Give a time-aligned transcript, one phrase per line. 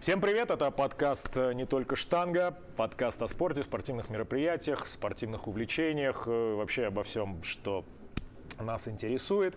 [0.00, 6.54] Всем привет, это подкаст «Не только штанга», подкаст о спорте, спортивных мероприятиях, спортивных увлечениях, э,
[6.54, 7.84] вообще обо всем, что
[8.60, 9.56] нас интересует.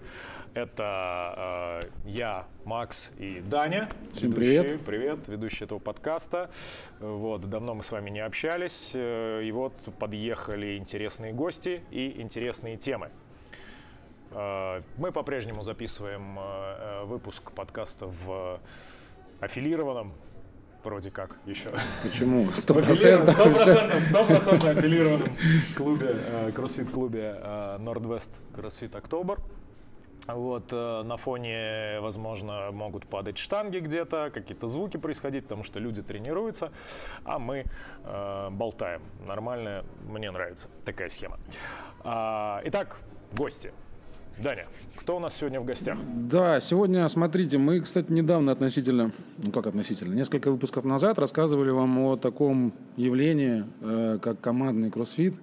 [0.56, 3.88] Это э, я, Макс и Даня.
[4.14, 4.82] Всем ведущие, привет.
[4.84, 6.50] Привет, ведущий этого подкаста.
[7.00, 12.78] Вот, давно мы с вами не общались, э, и вот подъехали интересные гости и интересные
[12.78, 13.12] темы.
[14.32, 18.60] Э, мы по-прежнему записываем э, выпуск подкаста в
[19.39, 20.14] аффилированном
[20.84, 21.71] вроде как еще.
[22.04, 22.51] Почему?
[22.56, 23.36] Сто процентов,
[24.04, 25.29] сто процентов аффилированном
[25.75, 26.15] клубе,
[26.56, 27.39] кроссфит-клубе
[27.79, 29.39] Nordwest CrossFit October.
[30.28, 36.72] Вот, на фоне, возможно, могут падать штанги где-то, какие-то звуки происходить, потому что люди тренируются,
[37.25, 37.66] а мы
[38.03, 39.02] э, болтаем.
[39.25, 41.39] Нормально, мне нравится такая схема.
[42.03, 42.98] А, итак,
[43.34, 43.73] гости.
[44.40, 45.98] Даня, кто у нас сегодня в гостях?
[46.14, 51.98] Да, сегодня, смотрите, мы, кстати, недавно относительно, ну как относительно, несколько выпусков назад рассказывали вам
[52.00, 55.36] о таком явлении, э, как командный кроссфит.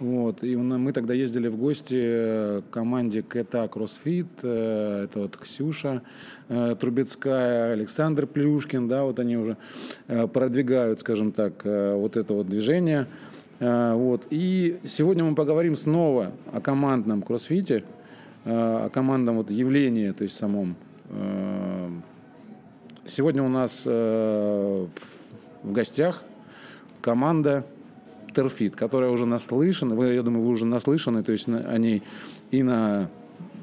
[0.00, 6.02] Вот, и мы тогда ездили в гости к команде КТА Кроссфит, э, это вот Ксюша
[6.48, 9.56] э, Трубецкая, Александр Плюшкин, да, вот они уже
[10.06, 13.06] продвигают, скажем так, вот это вот движение.
[13.60, 14.22] Вот.
[14.30, 17.84] И сегодня мы поговорим снова о командном кроссфите,
[18.44, 20.76] о командном вот явлении, то есть самом.
[23.06, 24.88] Сегодня у нас в
[25.64, 26.22] гостях
[27.00, 27.64] команда
[28.34, 32.02] Терфит, которая уже наслышана, вы, я думаю, вы уже наслышаны, то есть о ней
[32.50, 33.08] и на,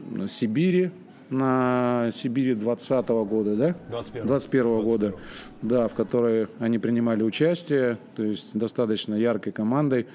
[0.09, 0.91] на Сибири,
[1.29, 3.75] на Сибири 20 -го года, да?
[3.89, 5.13] 21 21 -го года,
[5.61, 10.07] да, в которой они принимали участие, то есть достаточно яркой командой.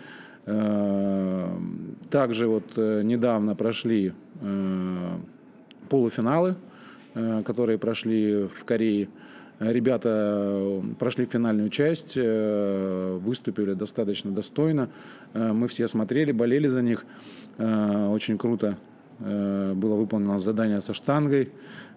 [0.46, 4.12] Также вот недавно прошли
[5.88, 6.54] полуфиналы,
[7.44, 9.08] которые прошли в Корее.
[9.58, 14.88] Ребята прошли финальную часть, выступили достаточно достойно.
[15.34, 17.04] Мы все смотрели, болели за них.
[17.58, 18.78] Очень круто
[19.18, 21.50] было выполнено задание со штангой.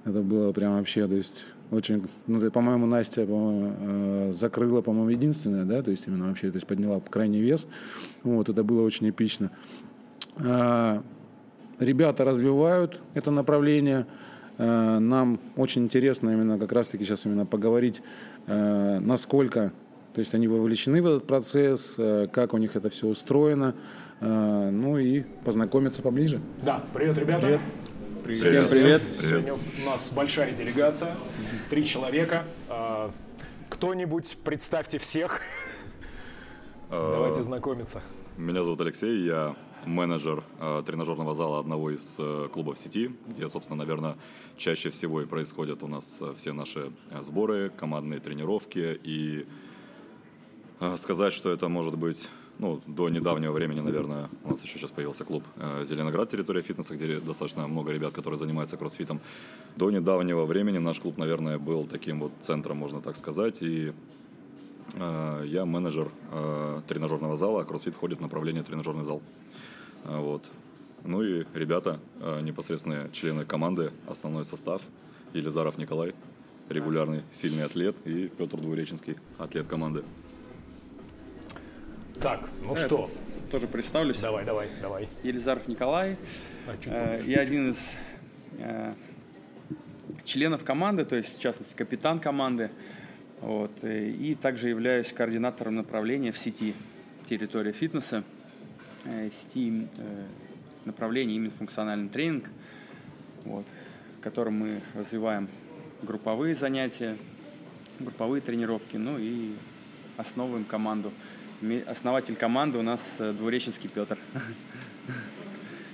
[0.05, 5.81] Это было прям вообще, то есть очень, ну, по-моему, Настя по закрыла, по-моему, единственная, да,
[5.81, 7.67] то есть именно вообще, то есть подняла крайний вес.
[8.23, 9.51] Вот, это было очень эпично.
[11.79, 14.05] Ребята развивают это направление.
[14.57, 18.01] Нам очень интересно именно как раз-таки сейчас именно поговорить,
[18.47, 19.71] насколько
[20.13, 21.97] то есть они вовлечены в этот процесс,
[22.31, 23.75] как у них это все устроено,
[24.19, 26.41] ну и познакомиться поближе.
[26.65, 27.41] Да, привет, ребята.
[27.41, 27.61] Привет.
[28.29, 28.65] Привет.
[28.65, 29.01] Всем привет.
[29.21, 31.15] Сегодня у нас большая делегация,
[31.71, 32.43] три человека.
[33.69, 35.41] Кто-нибудь представьте всех.
[36.91, 38.03] Давайте знакомиться.
[38.37, 43.77] Меня зовут Алексей, я менеджер э, тренажерного зала одного из э, клубов сети, где, собственно,
[43.77, 44.15] наверное,
[44.57, 46.91] чаще всего и происходят у нас э, все наши
[47.21, 48.99] сборы, командные тренировки.
[49.03, 49.47] И
[50.79, 54.91] э, сказать, что это может быть, ну, до недавнего времени, наверное, у нас еще сейчас
[54.91, 56.29] появился клуб э, «Зеленоград.
[56.29, 59.21] Территория фитнеса», где достаточно много ребят, которые занимаются кроссфитом.
[59.77, 63.93] До недавнего времени наш клуб, наверное, был таким вот центром, можно так сказать, и
[64.93, 69.21] э, я менеджер э, тренажерного зала, а кроссфит входит в направление тренажерный зал.
[70.03, 70.43] Вот.
[71.05, 71.99] Ну и ребята,
[72.41, 74.81] непосредственные члены команды, основной состав.
[75.33, 76.13] Елизаров Николай,
[76.67, 80.03] регулярный сильный атлет, и Петр Двуреченский, атлет команды.
[82.21, 83.09] Так, ну Я что?
[83.49, 84.19] Тоже представлюсь.
[84.19, 85.07] Давай, давай, давай.
[85.23, 86.17] Елизаров Николай.
[86.67, 87.95] А, Э, Я один из
[88.57, 88.93] э,
[90.25, 92.71] членов команды, то есть, в частности, капитан команды.
[93.39, 96.75] Вот, э, и также являюсь координатором направления в сети
[97.29, 98.25] территория фитнеса.
[99.05, 100.25] Э, Сети э,
[100.83, 102.49] направления именно функциональный тренинг,
[103.45, 103.65] вот,
[104.17, 105.47] в котором мы развиваем
[106.01, 107.17] групповые занятия,
[107.99, 109.53] групповые тренировки, ну и
[110.17, 111.13] основываем команду.
[111.87, 114.17] Основатель команды у нас э, Двуреченский Петр.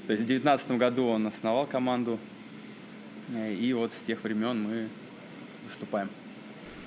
[0.05, 2.19] То есть в 2019 году он основал команду,
[3.33, 4.87] э, и вот с тех времен мы
[5.63, 6.09] выступаем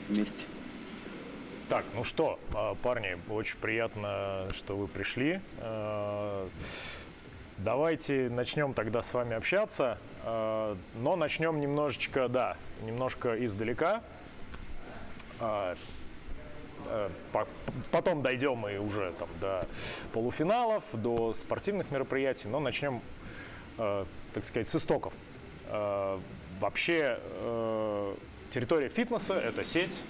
[0.08, 0.44] вместе.
[1.68, 5.40] Так, ну что, а, парни, очень приятно, что вы пришли.
[5.58, 6.46] Э,
[7.58, 14.00] Давайте начнем тогда с вами общаться, но начнем немножечко, да, немножко издалека.
[16.86, 17.46] Э, по-
[17.90, 19.66] Потом дойдем мы уже там до
[20.12, 23.00] полуфиналов, до спортивных мероприятий, но начнем,
[23.78, 24.04] э,
[24.34, 25.12] так сказать, с истоков.
[25.68, 26.18] Э,
[26.60, 27.20] Вообще,
[28.50, 30.02] территория фитнеса– это сеть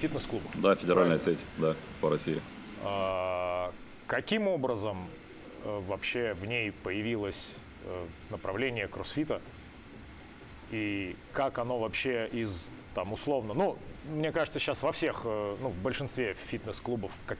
[0.00, 0.50] фитнес-клубов.
[0.54, 2.40] Да, федеральная сеть, да, по России.
[4.06, 5.06] Каким образом
[5.64, 7.56] вообще в ней появилось
[8.30, 9.42] направление кроссфита?
[10.70, 15.68] И как оно вообще из там условно, ну, мне кажется, сейчас во всех, э, ну,
[15.68, 17.38] в большинстве фитнес-клубов как,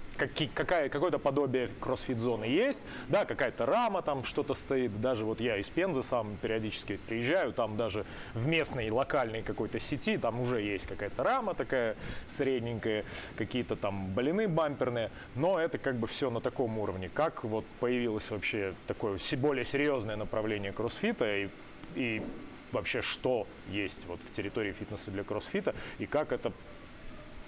[0.55, 5.69] какая, какое-то подобие кроссфит-зоны есть, да, какая-то рама там что-то стоит, даже вот я из
[5.69, 8.05] Пензы сам периодически приезжаю, там даже
[8.35, 13.05] в местной локальной какой-то сети, там уже есть какая-то рама такая средненькая,
[13.37, 17.11] какие-то там блины бамперные, но это как бы все на таком уровне.
[17.13, 21.49] Как вот появилось вообще такое более серьезное направление кроссфита и,
[21.95, 22.23] и
[22.73, 26.53] вообще что есть вот в территории фитнеса для кроссфита и как это,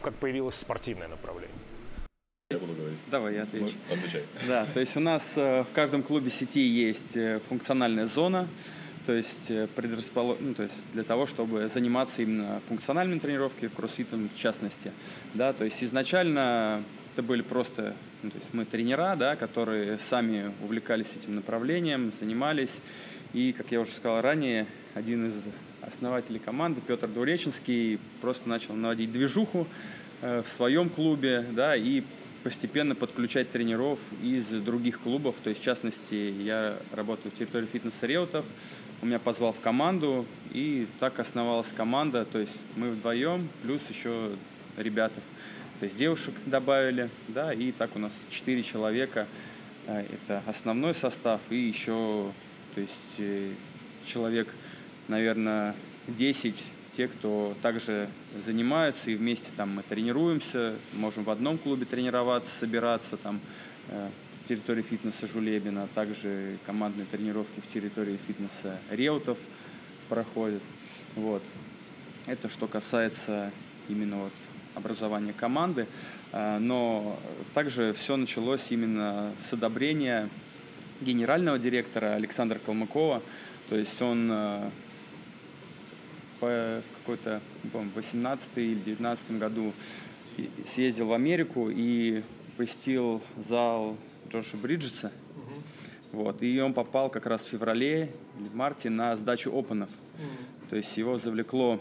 [0.02, 1.56] как появилось спортивное направление.
[2.50, 2.98] Я буду говорить.
[3.10, 3.72] Давай, я отвечу.
[3.88, 4.22] Ну, отвечай.
[4.46, 8.46] Да, то есть у нас э, в каждом клубе сети есть э, функциональная зона,
[9.06, 10.36] то есть э, предрасполож...
[10.40, 14.92] ну, то есть для того, чтобы заниматься именно функциональными тренировками, кроссфитом в частности.
[15.32, 16.82] Да, то есть изначально
[17.14, 22.80] это были просто, ну, то есть мы тренера, да, которые сами увлекались этим направлением, занимались.
[23.32, 25.34] И, как я уже сказал ранее, один из
[25.82, 29.66] основателей команды, Петр Двуреченский, просто начал наводить движуху
[30.22, 32.02] э, в своем клубе, да, и
[32.44, 35.36] постепенно подключать тренеров из других клубов.
[35.42, 38.44] То есть, в частности, я работаю в территории фитнеса Реутов,
[39.02, 42.24] он меня позвал в команду, и так основалась команда.
[42.24, 44.30] То есть мы вдвоем, плюс еще
[44.76, 45.20] ребята.
[45.80, 49.26] То есть девушек добавили, да, и так у нас четыре человека.
[49.86, 52.30] Э, это основной состав, и еще,
[52.74, 53.50] то есть э,
[54.06, 54.48] человек
[55.08, 55.74] наверное,
[56.08, 56.54] 10
[56.96, 58.08] те, кто также
[58.46, 63.40] занимаются, и вместе там мы тренируемся, можем в одном клубе тренироваться, собираться там
[63.88, 64.08] э,
[64.44, 69.38] в территории фитнеса Жулебина, а также командные тренировки в территории фитнеса Реутов
[70.08, 70.62] проходят.
[71.16, 71.42] Вот.
[72.26, 73.50] Это что касается
[73.88, 74.32] именно вот
[74.74, 75.86] образования команды.
[76.32, 77.18] Э, но
[77.54, 80.28] также все началось именно с одобрения
[81.00, 83.20] генерального директора Александра Калмыкова.
[83.68, 84.70] То есть он э,
[86.44, 89.72] в какой-то, не помню, 18 или 19 году
[90.66, 92.22] съездил в Америку и
[92.56, 93.96] посетил зал
[94.28, 95.12] Джоша Бриджеса.
[96.12, 99.90] Вот, и он попал как раз в феврале или в марте на сдачу опенов.
[100.70, 101.80] То есть его завлекло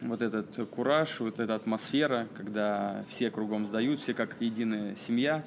[0.00, 5.44] вот этот кураж, вот эта атмосфера, когда все кругом сдают, все как единая семья,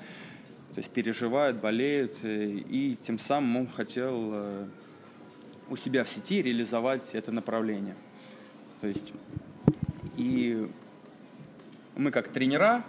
[0.74, 4.68] то есть переживают, болеют, э, и тем самым он хотел э,
[5.70, 7.96] у себя в сети реализовать это направление.
[8.82, 9.14] То есть
[10.18, 10.70] и
[11.96, 12.84] мы как тренера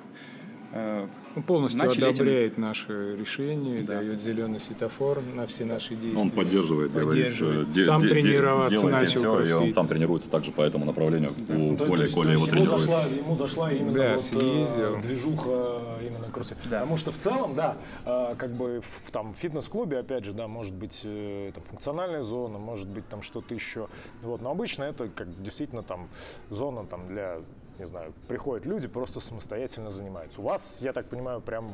[0.72, 1.06] э,
[1.36, 2.62] он полностью одобряет этим...
[2.62, 3.98] наши решения, да.
[3.98, 6.20] дает зеленый светофор на все наши действия.
[6.20, 7.68] Он поддерживает, поддерживает.
[7.68, 9.44] говорит, сам де- тренироваться де- начал.
[9.44, 11.32] Все, и он сам тренируется также по этому направлению.
[11.46, 11.54] Да.
[11.54, 12.80] У ну, Коли, то, Коля его ему тренирует.
[12.80, 15.00] Зашла, ему зашла именно да, вот, съездил.
[15.02, 15.89] движуха
[16.30, 16.58] именно кроссфит.
[16.64, 16.80] Да.
[16.80, 20.74] Потому что в целом, да, э, как бы в там, фитнес-клубе, опять же, да, может
[20.74, 23.88] быть э, там, функциональная зона, может быть там что-то еще.
[24.22, 26.08] Вот, но обычно это как действительно там
[26.48, 27.40] зона там, для
[27.78, 30.42] не знаю, приходят люди, просто самостоятельно занимаются.
[30.42, 31.72] У вас, я так понимаю, прям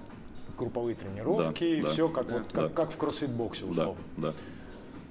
[0.56, 4.00] групповые тренировки, да, все как, да, вот, как, как в кроссфит-боксе, условно.
[4.16, 4.34] Да, да.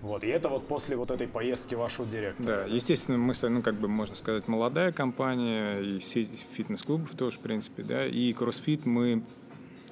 [0.06, 2.46] Вот, и это вот после вот этой поездки вашего директора.
[2.46, 7.40] Да, естественно, мы, ну, как бы, можно сказать, молодая компания, и сеть фитнес-клубов тоже, в
[7.40, 9.24] принципе, да, и кроссфит мы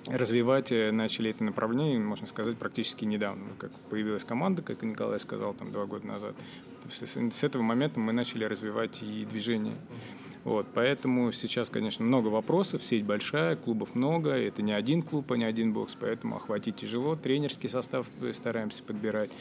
[0.05, 3.43] развивать э, начали это направление, можно сказать, практически недавно.
[3.57, 6.35] Как появилась команда, как Николай сказал, там, два года назад.
[6.91, 9.73] С этого момента мы начали развивать и движение.
[10.43, 15.37] Вот, поэтому сейчас, конечно, много вопросов, сеть большая, клубов много, это не один клуб, а
[15.37, 19.31] не один бокс, поэтому охватить тяжело, тренерский состав стараемся подбирать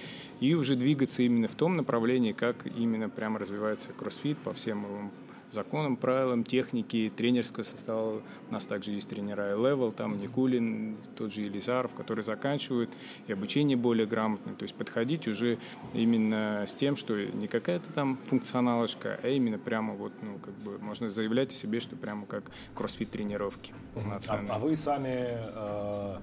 [0.40, 5.10] и уже двигаться именно в том направлении, как именно прямо развивается кроссфит по всем
[5.52, 8.22] законам, правилам, техники, тренерского состава.
[8.48, 12.90] У нас также есть тренера level, там Никулин, тот же Елизаров, которые заканчивают,
[13.26, 14.54] и обучение более грамотное.
[14.54, 15.58] То есть подходить уже
[15.92, 20.78] именно с тем, что не какая-то там функционалочка, а именно прямо вот, ну, как бы
[20.78, 24.50] можно заявлять о себе, что прямо как кроссфит тренировки полноценные.
[24.50, 26.18] А, а вы сами э,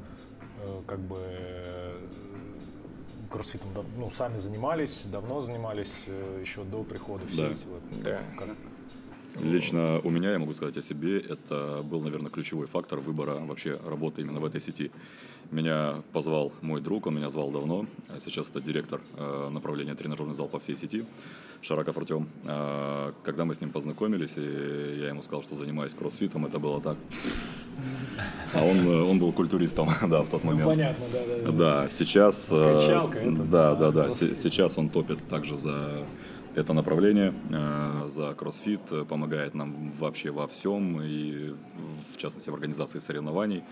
[0.63, 1.19] э, как бы
[3.29, 7.49] кроссфитом ну, сами занимались, давно занимались, э, еще до прихода в да.
[7.49, 7.65] сеть?
[7.65, 8.21] Вот, да.
[8.37, 8.47] Как,
[9.41, 13.79] Лично у меня, я могу сказать о себе, это был, наверное, ключевой фактор выбора вообще
[13.85, 14.91] работы именно в этой сети.
[15.51, 17.85] Меня позвал мой друг, он меня звал давно,
[18.19, 21.05] сейчас это директор э, направления тренажерный зал по всей сети,
[21.61, 22.27] Шараков Артем.
[22.45, 26.81] Э, когда мы с ним познакомились, и я ему сказал, что занимаюсь кроссфитом, это было
[26.81, 26.97] так.
[28.53, 30.69] А он, э, он был культуристом, да, в тот ну, момент.
[30.69, 31.51] Ну, понятно, да, да.
[31.51, 32.49] Да, да сейчас...
[32.49, 34.11] Качалка это, да, да, да.
[34.11, 36.05] Сейчас он топит также за
[36.55, 41.55] это направление э, за кроссфит, э, помогает нам вообще во всем, и
[42.13, 43.63] в частности в организации соревнований.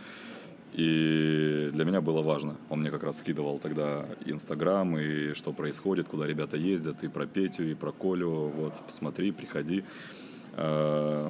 [0.74, 2.56] И для меня было важно.
[2.70, 7.26] Он мне как раз скидывал тогда Инстаграм, и что происходит, куда ребята ездят, и про
[7.26, 8.50] Петю, и про Колю.
[8.50, 9.84] Вот, посмотри, приходи.
[10.54, 11.30] Э,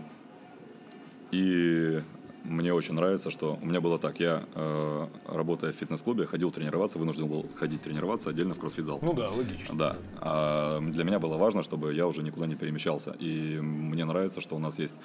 [1.31, 2.01] и
[2.47, 6.97] мне очень нравится, что у меня было так, я, э, работая в фитнес-клубе, ходил тренироваться,
[6.97, 8.99] вынужден был ходить тренироваться отдельно в кроссфит-зал.
[9.01, 9.77] Ну да, логично.
[9.77, 9.97] Да.
[10.19, 13.15] А для меня было важно, чтобы я уже никуда не перемещался.
[13.19, 14.99] И мне нравится, что у нас есть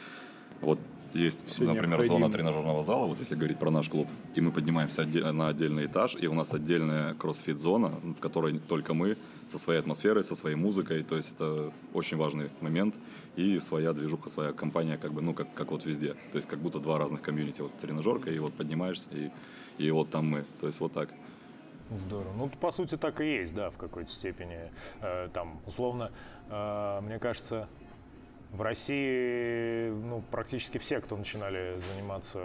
[0.61, 0.78] вот
[1.14, 2.19] есть, Всё например, необходимо.
[2.19, 6.16] зона тренажерного зала, вот если говорить про наш клуб, и мы поднимаемся на отдельный этаж,
[6.21, 9.16] и у нас отдельная кроссфит-зона, в которой только мы,
[9.47, 12.95] со своей атмосферой, со своей музыкой, то есть это очень важный момент,
[13.37, 16.59] и своя движуха, своя компания, как бы, ну, как, как вот везде, то есть как
[16.61, 19.31] будто два разных комьюнити, вот тренажерка, и вот поднимаешься, и,
[19.78, 21.09] и вот там мы, то есть вот так.
[21.90, 22.33] Здорово.
[22.37, 24.71] Ну, по сути, так и есть, да, в какой-то степени.
[25.02, 26.11] Э, там, условно,
[26.49, 27.69] э, мне кажется,
[28.52, 32.38] в России, ну, практически все, кто начинали заниматься,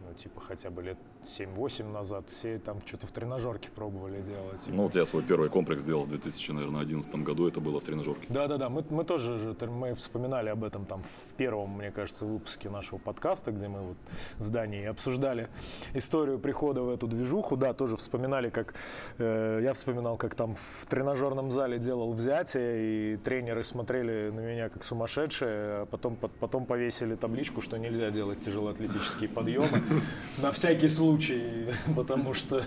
[0.00, 4.62] ну, типа, хотя бы лет 7-8 назад, все там что-то в тренажерке пробовали делать.
[4.68, 8.26] Ну, вот я свой первый комплекс сделал в 2011 году, это было в тренажерке.
[8.28, 12.70] Да-да-да, мы, мы тоже же, мы вспоминали об этом там в первом, мне кажется, выпуске
[12.70, 13.96] нашего подкаста, где мы вот
[14.38, 15.48] с Данией обсуждали
[15.94, 17.56] историю прихода в эту движуху.
[17.56, 18.74] Да, тоже вспоминали, как
[19.18, 24.68] э, я вспоминал, как там в тренажерном зале делал взятие, и тренеры смотрели на меня
[24.68, 29.82] как сумасшедшие, а потом, пот- потом повесили табличку, что нельзя делать тяжелоатлетические подъемы.
[30.38, 31.09] На всякий случай,
[31.96, 32.64] потому что,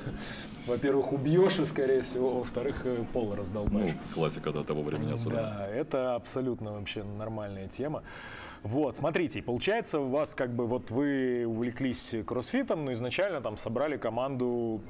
[0.68, 3.96] во-первых, убьешь, и, скорее всего, во-вторых, э, пол Ну, раздолбаешь.
[4.14, 5.42] классика до того времени особенно.
[5.42, 8.04] Да, это абсолютно вообще нормальная тема.
[8.64, 13.98] Вот, смотрите, получается у вас как бы вот вы увлеклись кроссфитом, но изначально там собрали
[13.98, 14.82] команду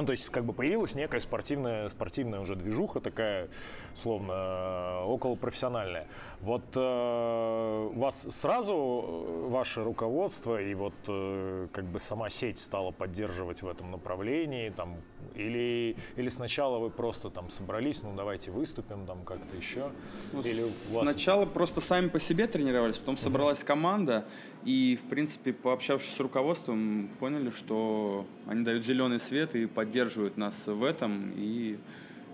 [0.00, 3.48] ну, то есть, как бы появилась некая спортивная, спортивная уже движуха такая,
[3.94, 6.06] словно э, околопрофессиональная.
[6.40, 12.90] Вот э, вас сразу э, ваше руководство и вот э, как бы сама сеть стала
[12.90, 14.96] поддерживать в этом направлении, там,
[15.34, 19.90] или, или сначала вы просто там собрались, ну давайте выступим там как-то еще,
[20.32, 21.02] Ну, или вас...
[21.02, 24.26] Сначала просто сами по себе тренировались, потом собралась команда,
[24.66, 30.54] и, в принципе, пообщавшись с руководством, поняли, что они дают зеленый свет и поддерживают нас
[30.66, 31.78] в этом, и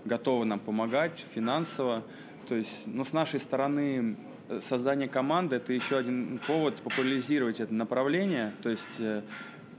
[0.03, 2.03] готовы нам помогать финансово.
[2.49, 4.17] То есть, но с нашей стороны
[4.49, 9.21] э, создание команды– это еще один повод популяризировать это направление, то есть э,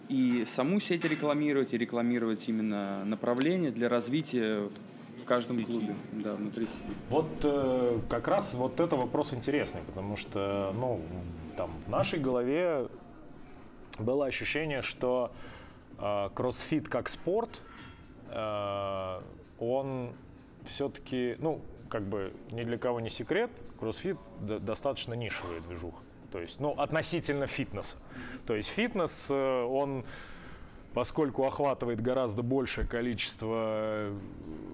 [0.08, 4.70] и саму сеть рекламировать, и рекламировать именно направление для развития
[5.20, 6.96] в каждом клубе, да, внутри сети.
[7.11, 11.00] Вот э, как раз вот это вопрос интересный, потому что, ну,
[11.54, 12.88] там, в нашей голове
[13.99, 15.32] было ощущение, что
[15.99, 17.62] э, кроссфит как спорт,
[18.30, 19.20] э,
[19.58, 20.12] он
[20.64, 26.02] все-таки, ну, как бы ни для кого не секрет, кроссфит достаточно нишевая движуха.
[26.32, 27.96] То есть, ну, относительно фитнеса.
[28.46, 30.04] То есть фитнес, э, он
[30.94, 34.18] поскольку охватывает гораздо большее количество э,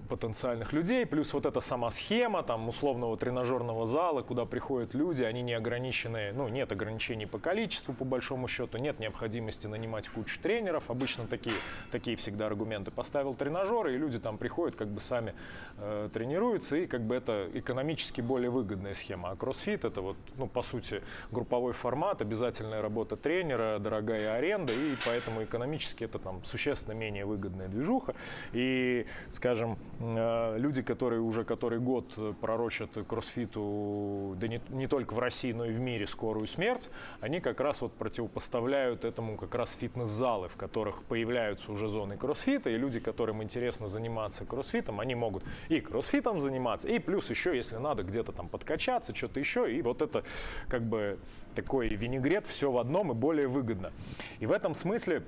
[0.07, 5.41] потенциальных людей, плюс вот эта сама схема там условного тренажерного зала, куда приходят люди, они
[5.41, 10.91] не ограничены, ну нет ограничений по количеству по большому счету, нет необходимости нанимать кучу тренеров,
[10.91, 11.55] обычно такие,
[11.91, 12.91] такие всегда аргументы.
[12.91, 15.33] Поставил тренажеры, и люди там приходят, как бы сами
[15.77, 19.31] э, тренируются, и как бы это экономически более выгодная схема.
[19.31, 21.01] А кроссфит это вот, ну по сути,
[21.31, 27.67] групповой формат, обязательная работа тренера, дорогая аренда, и поэтому экономически это там существенно менее выгодная
[27.67, 28.13] движуха.
[28.51, 35.19] И, скажем, э, люди, которые уже который год пророчат кроссфиту, да не, не только в
[35.19, 36.89] России, но и в мире скорую смерть,
[37.21, 42.69] они как раз вот противопоставляют этому как раз фитнес-залы, в которых появляются уже зоны кроссфита,
[42.69, 47.77] и люди, которым интересно заниматься кроссфитом, они могут и кроссфитом заниматься, и плюс еще, если
[47.77, 50.23] надо, где-то там подкачаться, что-то еще, и вот это
[50.67, 51.19] как бы
[51.55, 53.91] такой винегрет, все в одном и более выгодно.
[54.39, 55.23] И в этом смысле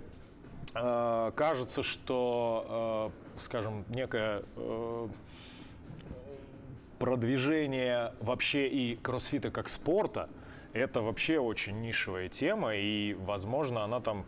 [0.73, 5.07] кажется, что, э, скажем, некое э,
[6.99, 10.29] продвижение вообще и кроссфита как спорта,
[10.73, 14.25] это вообще очень нишевая тема, и, возможно, она там,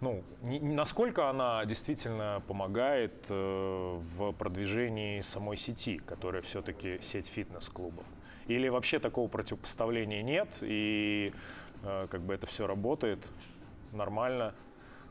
[0.00, 8.04] ну, не- насколько она действительно помогает э, в продвижении самой сети, которая все-таки сеть фитнес-клубов?
[8.48, 11.32] Или вообще такого противопоставления нет, и
[11.82, 13.28] э, как бы это все работает
[13.92, 14.54] нормально?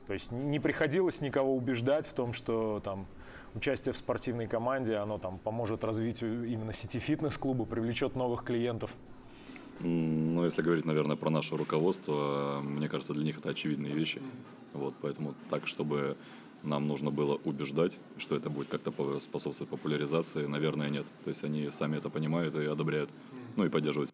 [0.08, 3.08] То есть не приходилось никого убеждать в том, что там
[3.54, 8.92] участие в спортивной команде, оно там поможет развитию именно сети фитнес-клуба, привлечет новых клиентов.
[9.80, 14.22] Ну, если говорить, наверное, про наше руководство, мне кажется, для них это очевидные вещи.
[14.74, 16.18] Вот, поэтому так, чтобы
[16.64, 21.06] нам нужно было убеждать, что это будет как-то по- способствовать популяризации, наверное, нет.
[21.24, 23.10] То есть они сами это понимают и одобряют,
[23.56, 24.12] ну и поддерживают.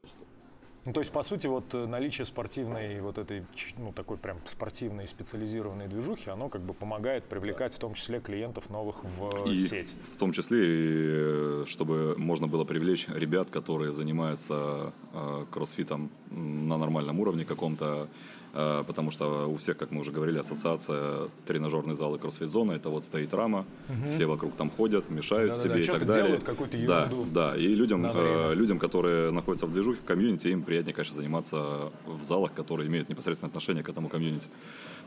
[0.85, 3.45] Ну, то есть, по сути, вот э, наличие спортивной, вот этой,
[3.77, 8.69] ну, такой прям спортивной специализированной движухи, оно как бы помогает привлекать в том числе клиентов
[8.69, 9.93] новых в и сеть.
[10.13, 17.17] В том числе, э, чтобы можно было привлечь ребят, которые занимаются э, кроссфитом на нормальном
[17.19, 18.09] уровне каком-то,
[18.53, 22.89] Э, потому что у всех, как мы уже говорили, ассоциация тренажерный зал и кроссфит-зона, это
[22.89, 24.11] вот стоит рама, угу.
[24.11, 26.41] все вокруг там ходят, мешают да, тебе да, и так далее.
[26.87, 31.15] да, да, и людям, э, людям, которые находятся в движухе, в комьюнити, им приятнее, конечно,
[31.15, 34.49] заниматься в залах, которые имеют непосредственное отношение к этому комьюнити.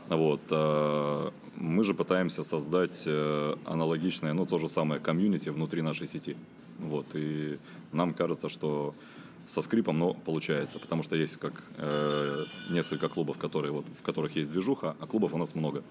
[0.07, 0.39] Вот.
[0.49, 6.37] Э, мы же пытаемся создать э, аналогичное, ну, то же самое комьюнити внутри нашей сети.
[6.79, 7.07] Вот.
[7.15, 7.59] И
[7.91, 8.95] нам кажется, что
[9.45, 14.37] со скрипом, но получается, потому что есть как э, несколько клубов, которые вот в которых
[14.37, 15.83] есть движуха, а клубов у нас много.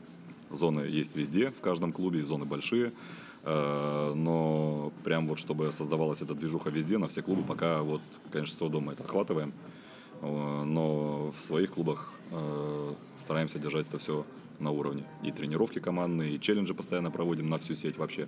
[0.51, 2.93] Зоны есть везде, в каждом клубе, зоны большие,
[3.47, 8.69] но прям вот чтобы создавалась эта движуха везде, на все клубы, пока вот, конечно, 100
[8.71, 9.53] дома это охватываем,
[10.21, 14.27] э, но в своих клубах э, стараемся держать это все
[14.59, 15.05] на уровне.
[15.23, 18.27] И тренировки командные, и челленджи постоянно проводим на всю сеть вообще.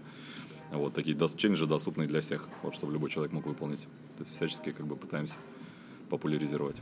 [0.70, 3.80] Вот такие челленджи доступные для всех, вот чтобы любой человек мог выполнить.
[4.16, 5.38] То есть всячески как бы пытаемся
[6.10, 6.76] популяризировать.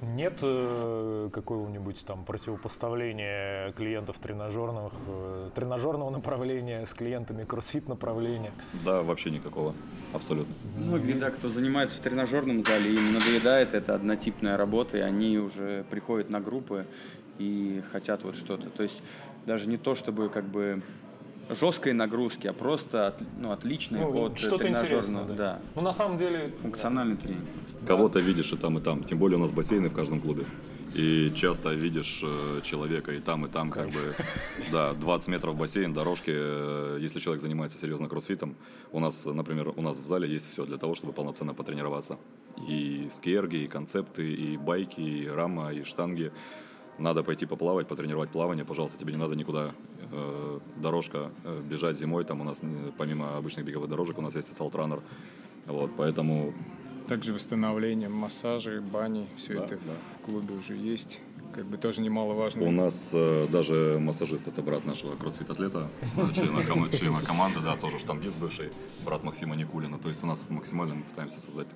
[0.00, 8.52] Нет э, какого-нибудь там противопоставления клиентов тренажерных, э, тренажерного направления с клиентами кроссфит направления?
[8.84, 9.74] Да, вообще никакого.
[10.12, 10.54] Абсолютно.
[10.76, 15.84] Многие, да, кто занимается в тренажерном зале, им надоедает это однотипная работа, и они уже
[15.90, 16.86] приходят на группы
[17.38, 18.70] и хотят вот что-то.
[18.70, 19.02] То есть
[19.46, 20.82] даже не то, чтобы как бы
[21.50, 25.26] жесткой нагрузки, а просто от, ну, отличный ну, от тренажерного.
[25.28, 25.34] Да.
[25.34, 25.60] да.
[25.74, 26.52] Ну, на самом деле...
[26.62, 27.22] Функциональный да.
[27.22, 27.44] тренинг.
[27.86, 29.04] Кого-то видишь и там, и там.
[29.04, 30.44] Тем более у нас бассейны в каждом клубе.
[30.94, 34.14] И часто видишь э, человека и там, и там, как бы,
[34.72, 36.30] да, 20 метров бассейн, дорожки.
[36.34, 38.56] Э, если человек занимается серьезно кроссфитом,
[38.92, 42.18] у нас, например, у нас в зале есть все для того, чтобы полноценно потренироваться.
[42.68, 46.32] И скерги, и концепты, и байки, и рама, и штанги.
[46.98, 49.70] Надо пойти поплавать, потренировать плавание, пожалуйста, тебе не надо никуда
[50.10, 52.60] э, дорожка э, бежать зимой, там у нас
[52.96, 55.00] помимо обычных беговых дорожек у нас есть Раннер,
[55.66, 56.52] вот, поэтому...
[57.06, 59.92] Также восстановление, массажи, бани, все да, это да.
[60.14, 61.20] в клубе уже есть
[61.52, 62.62] как бы тоже немаловажно.
[62.62, 65.88] У нас э, даже массажист, это брат нашего кроссфит-атлета,
[66.34, 68.70] члена, ком- члена команды, да, тоже штангист бывший,
[69.04, 69.98] брат Максима Никулина.
[69.98, 71.68] То есть у нас максимально мы пытаемся создать.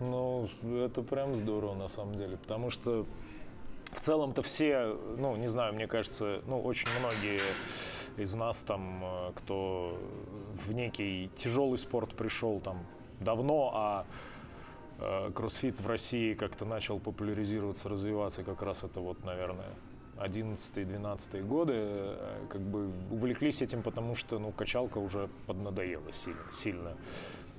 [0.00, 3.06] Ну, это прям здорово на самом деле, потому что
[3.92, 7.40] в целом-то все, ну, не знаю, мне кажется, ну, очень многие
[8.16, 9.98] из нас там, э, кто
[10.66, 12.84] в некий тяжелый спорт пришел там
[13.20, 14.06] давно, а
[14.98, 19.70] э, кроссфит в России как-то начал популяризироваться, развиваться, как раз это вот, наверное,
[20.16, 26.96] 11-12 годы, э, как бы увлеклись этим, потому что, ну, качалка уже поднадоела сильно, сильно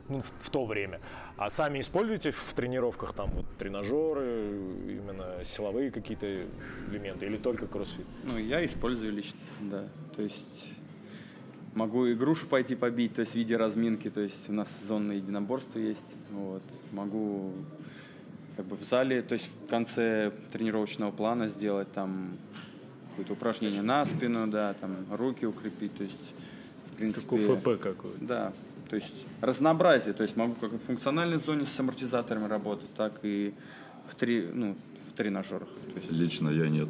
[0.10, 1.00] ну, в, в то время.
[1.38, 6.46] А сами используете в тренировках там вот тренажеры, именно силовые какие-то
[6.92, 8.06] элементы или только кроссфит?
[8.24, 9.86] Ну, я использую лично, да.
[10.16, 10.74] То есть
[11.74, 15.18] могу и грушу пойти побить, то есть в виде разминки, то есть у нас зонное
[15.18, 16.16] единоборство есть.
[16.32, 16.64] Вот.
[16.92, 17.54] Могу
[18.58, 22.38] как бы в зале, то есть в конце тренировочного плана сделать там
[23.12, 26.34] какое-то упражнение на спину, да, там руки укрепить, то есть
[26.92, 27.38] в принципе...
[27.38, 28.26] Как УФП какой-то.
[28.26, 28.54] Да,
[28.90, 33.54] то есть разнообразие, то есть могу как в функциональной зоне с амортизаторами работать, так и
[34.10, 34.76] в, три, ну,
[35.08, 35.68] в тренажерах.
[35.94, 36.12] То есть...
[36.12, 36.90] Лично я нет.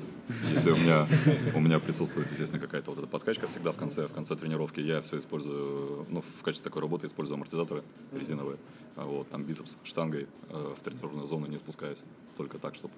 [0.49, 1.05] Если у меня,
[1.53, 5.01] у меня присутствует, естественно, какая-то вот эта подкачка всегда в конце, в конце тренировки, я
[5.01, 7.83] все использую, ну, в качестве такой работы использую амортизаторы
[8.13, 8.57] резиновые.
[8.95, 11.99] А вот, там бицепс штангой э, в тренажерную зону не спускаюсь.
[12.37, 12.93] Только так, чтобы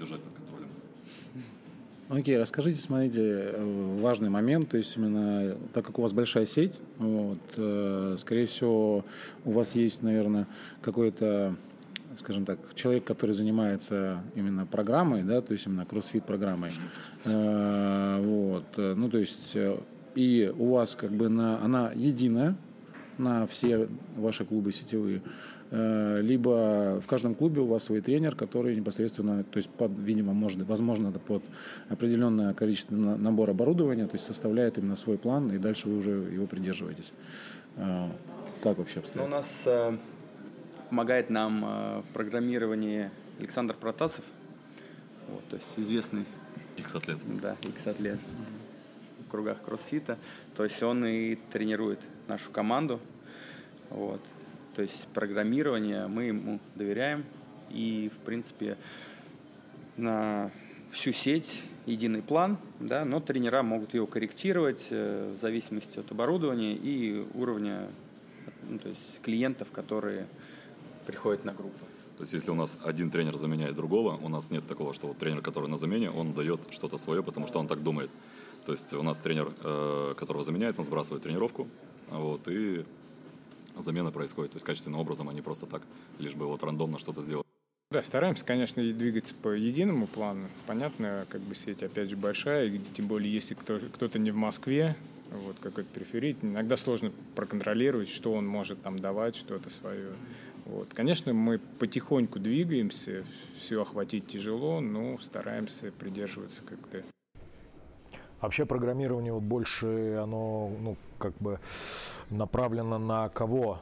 [0.00, 0.20] держать.
[2.10, 6.82] Окей, расскажите, смотрите, э, важный момент, то есть именно так как у вас большая сеть,
[6.98, 9.04] вот, э, скорее всего,
[9.44, 10.48] у вас есть, наверное,
[10.82, 11.54] какой-то
[12.18, 16.72] скажем так, человек, который занимается именно программой, да, то есть именно кроссфит программой.
[17.26, 19.56] Э, вот, ну то есть
[20.16, 22.56] и у вас как бы на, она единая
[23.18, 25.22] на все ваши клубы сетевые.
[25.72, 30.32] Э, либо в каждом клубе у вас свой тренер, который непосредственно, то есть под, видимо,
[30.32, 31.44] может, возможно, под
[31.88, 36.46] определенное количество набор оборудования, то есть составляет именно свой план, и дальше вы уже его
[36.46, 37.12] придерживаетесь.
[37.76, 38.08] Э,
[38.62, 39.20] как вообще обстоит?
[39.20, 39.96] Ну, у нас э,
[40.88, 44.24] помогает нам э, в программировании Александр Протасов,
[45.28, 46.24] вот, то есть известный
[46.78, 47.18] X-атлет.
[47.40, 48.18] Да, X-атлет
[49.26, 50.18] в кругах кроссфита.
[50.56, 52.98] То есть он и тренирует нашу команду.
[53.90, 54.20] Вот.
[54.80, 57.26] То есть программирование мы ему доверяем.
[57.68, 58.78] И, в принципе,
[59.98, 60.50] на
[60.90, 66.72] всю сеть единый план, да, но тренера могут его корректировать э, в зависимости от оборудования
[66.72, 67.88] и уровня
[68.70, 70.26] ну, то есть клиентов, которые
[71.06, 71.84] приходят на группу.
[72.16, 75.18] То есть, если у нас один тренер заменяет другого, у нас нет такого, что вот
[75.18, 78.10] тренер, который на замене, он дает что-то свое, потому что он так думает.
[78.64, 81.68] То есть, у нас тренер, э, которого заменяет, он сбрасывает тренировку,
[82.08, 82.86] вот, и
[83.76, 84.52] замена происходит.
[84.52, 85.82] То есть, качественным образом, а не просто так,
[86.18, 87.46] лишь бы вот рандомно что-то сделать.
[87.90, 90.46] Да, стараемся, конечно, двигаться по единому плану.
[90.66, 94.36] Понятно, как бы сеть, опять же, большая, и тем более, если кто, кто-то не в
[94.36, 94.96] Москве,
[95.32, 100.10] вот какой-то периферит, иногда сложно проконтролировать, что он может там давать, что-то свое.
[100.66, 100.88] Вот.
[100.94, 103.24] Конечно, мы потихоньку двигаемся,
[103.60, 107.02] все охватить тяжело, но стараемся придерживаться как-то.
[108.40, 111.60] Вообще программирование вот больше, оно, ну, как бы
[112.30, 113.80] направлено на кого?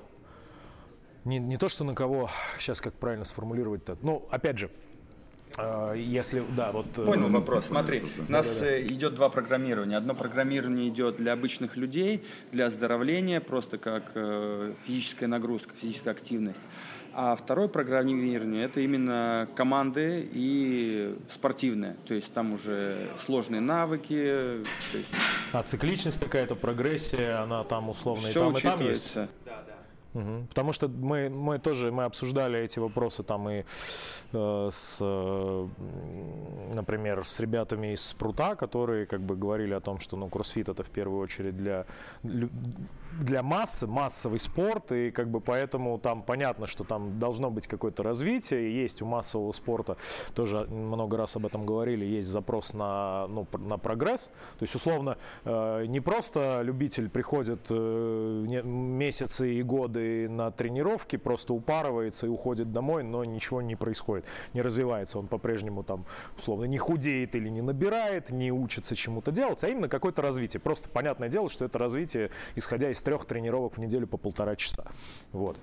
[1.24, 3.98] Не, не то, что на кого, сейчас как правильно сформулировать-то.
[4.02, 4.70] Ну, опять же,
[5.58, 6.86] э, если, да, вот...
[6.98, 7.66] Э, Понял вопрос.
[7.66, 8.70] Смотри, у нас да, да.
[8.72, 9.96] Э, идет два программирования.
[9.96, 14.12] Одно программирование идет для обычных людей, для оздоровления, просто как
[14.86, 16.62] физическая нагрузка, физическая активность.
[17.12, 21.96] А второе программирование– это именно команды и спортивное.
[22.06, 24.62] То есть там уже сложные навыки.
[24.92, 25.08] То есть...
[25.52, 29.14] А цикличность какая-то, прогрессия, она там условно Все и там, и там есть?
[29.14, 29.78] Да, да.
[30.14, 30.46] Угу.
[30.48, 33.64] Потому что мы, мы тоже мы обсуждали эти вопросы там и
[34.32, 35.68] э, с, э,
[36.74, 40.82] например, с ребятами из Спрута, которые как бы говорили о том, что ну кроссфит это
[40.82, 41.84] в первую очередь для
[43.12, 48.02] для массы, массовый спорт, и как бы поэтому там понятно, что там должно быть какое-то
[48.02, 49.96] развитие, есть у массового спорта,
[50.34, 55.18] тоже много раз об этом говорили, есть запрос на, ну, на прогресс, то есть условно
[55.44, 62.72] э, не просто любитель приходит э, месяцы и годы на тренировки, просто упарывается и уходит
[62.72, 66.04] домой, но ничего не происходит, не развивается, он по-прежнему там
[66.36, 70.88] условно не худеет или не набирает, не учится чему-то делать, а именно какое-то развитие, просто
[70.88, 74.86] понятное дело, что это развитие, исходя из трех тренировок в неделю по полтора часа.
[75.32, 75.58] Вот.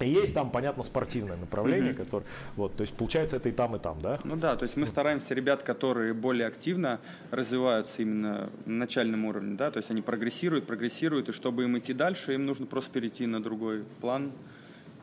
[0.00, 1.96] И есть там, понятно, спортивное направление, mm-hmm.
[1.96, 4.18] которое, вот, то есть получается это и там, и там, да?
[4.24, 9.56] Ну да, то есть мы стараемся ребят, которые более активно развиваются именно на начальном уровне,
[9.56, 13.26] да, то есть они прогрессируют, прогрессируют, и чтобы им идти дальше, им нужно просто перейти
[13.26, 14.32] на другой план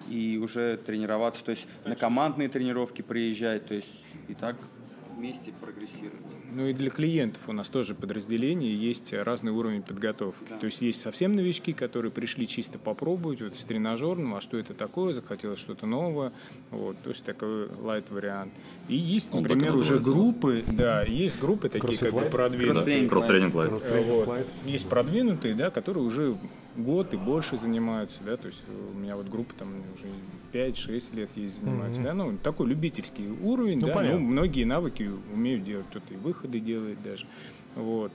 [0.09, 3.89] и уже тренироваться, то есть на командные тренировки приезжать, то есть
[4.27, 4.55] и так
[5.19, 6.19] вместе прогрессировать.
[6.51, 10.45] Ну и для клиентов у нас тоже подразделение, есть разный уровень подготовки.
[10.49, 10.57] Да.
[10.57, 14.73] То есть есть совсем новички, которые пришли чисто попробовать, вот с тренажерным, а что это
[14.73, 16.31] такое, захотелось что-то новое,
[16.71, 18.53] вот, то есть такой лайт вариант.
[18.87, 23.07] И есть, Он например, уже группы, да, есть группы такие как бы продвинутые.
[23.07, 23.71] Кросс-тренинг лайт.
[23.71, 24.47] Вот.
[24.65, 26.37] Есть продвинутые, да, которые уже
[26.75, 30.07] год и больше занимаются, да, то есть у меня вот группа там уже
[30.53, 32.05] 5-6 лет есть занимаются, mm-hmm.
[32.05, 34.19] да, ну, такой любительский уровень, ну, да, понятно.
[34.19, 37.25] ну, многие навыки умеют делать, кто-то и выходы делает даже,
[37.75, 38.11] вот.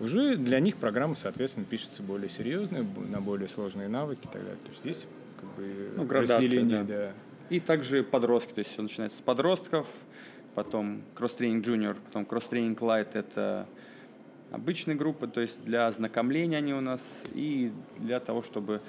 [0.00, 4.58] Уже для них программа, соответственно, пишется более серьезная, на более сложные навыки и так далее.
[4.62, 5.06] То есть здесь
[5.38, 6.96] как бы ну, разделение, да.
[6.96, 7.12] да.
[7.50, 9.86] И также подростки, то есть все начинается с подростков,
[10.54, 13.66] потом кросс-тренинг junior, потом кросс-тренинг light– это
[14.52, 17.02] обычные группы, то есть для ознакомления они у нас
[17.34, 18.80] и для того, чтобы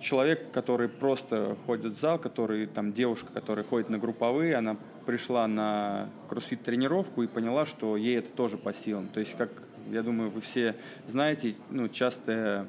[0.00, 5.46] человек, который просто ходит в зал, который, там, девушка, которая ходит на групповые, она пришла
[5.46, 9.08] на кроссфит тренировку и поняла, что ей это тоже по силам.
[9.08, 9.50] То есть, как,
[9.90, 10.74] я думаю, вы все
[11.06, 12.66] знаете, ну, часто...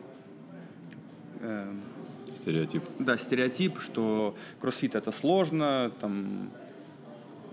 [1.42, 1.74] Э,
[2.36, 2.84] стереотип.
[3.00, 6.52] Да, стереотип, что кроссфит это сложно, там,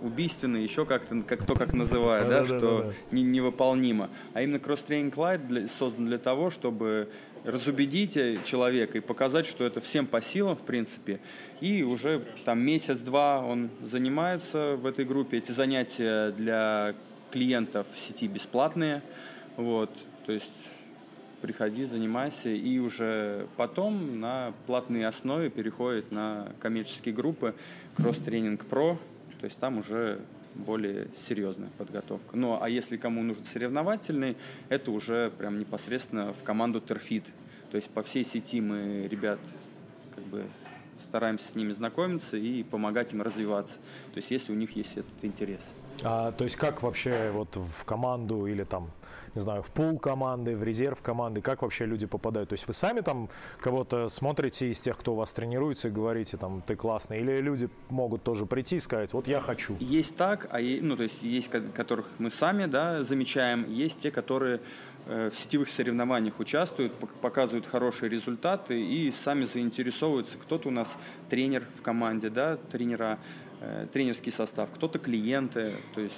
[0.00, 2.92] убийственно, еще как-то, как кто как называет, да, да, да, что да, да.
[3.10, 4.10] Не, невыполнимо.
[4.32, 7.08] А именно кросс-тренинг лайт для, создан для того, чтобы
[7.44, 11.20] разубедить человека и показать, что это всем по силам, в принципе.
[11.60, 15.38] И уже там месяц-два он занимается в этой группе.
[15.38, 16.94] Эти занятия для
[17.30, 19.02] клиентов сети бесплатные.
[19.56, 19.90] Вот,
[20.26, 20.50] то есть
[21.42, 27.54] приходи, занимайся, и уже потом на платной основе переходит на коммерческие группы
[27.98, 28.96] Cross Training Pro,
[29.44, 30.22] то есть там уже
[30.54, 32.34] более серьезная подготовка.
[32.34, 34.38] Ну, а если кому нужен соревновательный,
[34.70, 37.24] это уже прям непосредственно в команду Терфит.
[37.70, 39.38] То есть по всей сети мы ребят
[40.14, 40.44] как бы
[40.98, 43.74] стараемся с ними знакомиться и помогать им развиваться.
[44.14, 45.60] То есть если у них есть этот интерес.
[46.02, 48.90] А, то есть как вообще вот в команду или там,
[49.34, 52.50] не знаю, в пул команды, в резерв команды, как вообще люди попадают?
[52.50, 53.28] То есть вы сами там
[53.60, 57.68] кого-то смотрите из тех, кто у вас тренируется и говорите там, ты классный, или люди
[57.88, 59.76] могут тоже прийти и сказать, вот я хочу?
[59.80, 64.60] Есть так, а ну то есть есть которых мы сами, да, замечаем, есть те, которые
[65.06, 70.38] э, в сетевых соревнованиях участвуют, показывают хорошие результаты и сами заинтересовываются.
[70.38, 70.88] Кто-то у нас
[71.28, 73.18] тренер в команде, да, тренера,
[73.66, 76.14] Э, тренерский состав, кто-то клиенты, то есть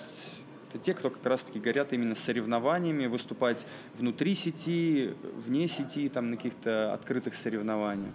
[0.69, 5.15] это те, кто как раз-таки горят именно соревнованиями, выступать внутри сети,
[5.47, 8.15] вне сети, там на каких-то открытых соревнованиях.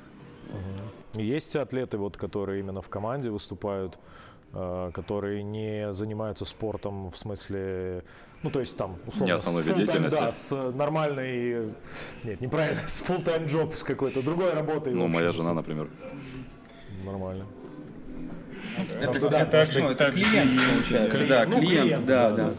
[1.13, 3.97] Есть атлеты, вот, которые именно в команде выступают,
[4.53, 8.03] э, которые не занимаются спортом в смысле,
[8.43, 10.17] ну то есть там условно Не основной с, вид деятельности.
[10.17, 11.73] Да, с нормальной,
[12.23, 14.93] нет, неправильно, с full-time job, с какой-то другой работой.
[14.93, 15.89] Ну, моя жена, например.
[17.03, 17.45] Нормально.
[18.77, 21.17] Это, да, это, так ну, это клиент, получается.
[21.17, 22.43] Клиент, Да, ну, клиент, клиент, да, да, да.
[22.45, 22.53] да.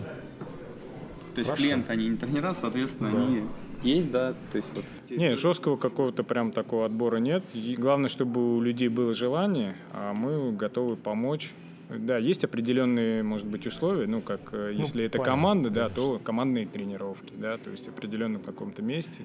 [1.35, 1.63] То есть Хорошо.
[1.63, 3.43] клиент, они не тренера, соответственно, они
[3.83, 7.43] есть, да, то есть вот Не, жесткого какого-то прям такого отбора нет.
[7.55, 11.55] И главное, чтобы у людей было желание, а мы готовы помочь.
[11.89, 16.19] Да, есть определенные, может быть, условия, ну, как э, если это понятно, команда, да, то
[16.25, 19.25] командные тренировки, да, то есть определенно в каком-то месте,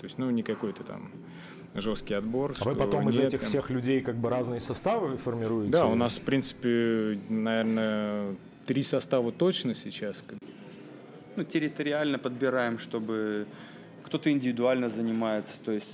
[0.00, 1.12] то есть, ну, не какой-то там
[1.74, 2.54] жесткий отбор.
[2.58, 3.48] А вы потом из нет, этих там.
[3.48, 5.72] всех людей как бы разные составы формируете?
[5.72, 10.24] Да, у нас, в принципе, наверное, три состава точно сейчас.
[11.36, 13.46] ну, территориально подбираем, чтобы
[14.04, 15.88] кто-то индивидуально занимается, то есть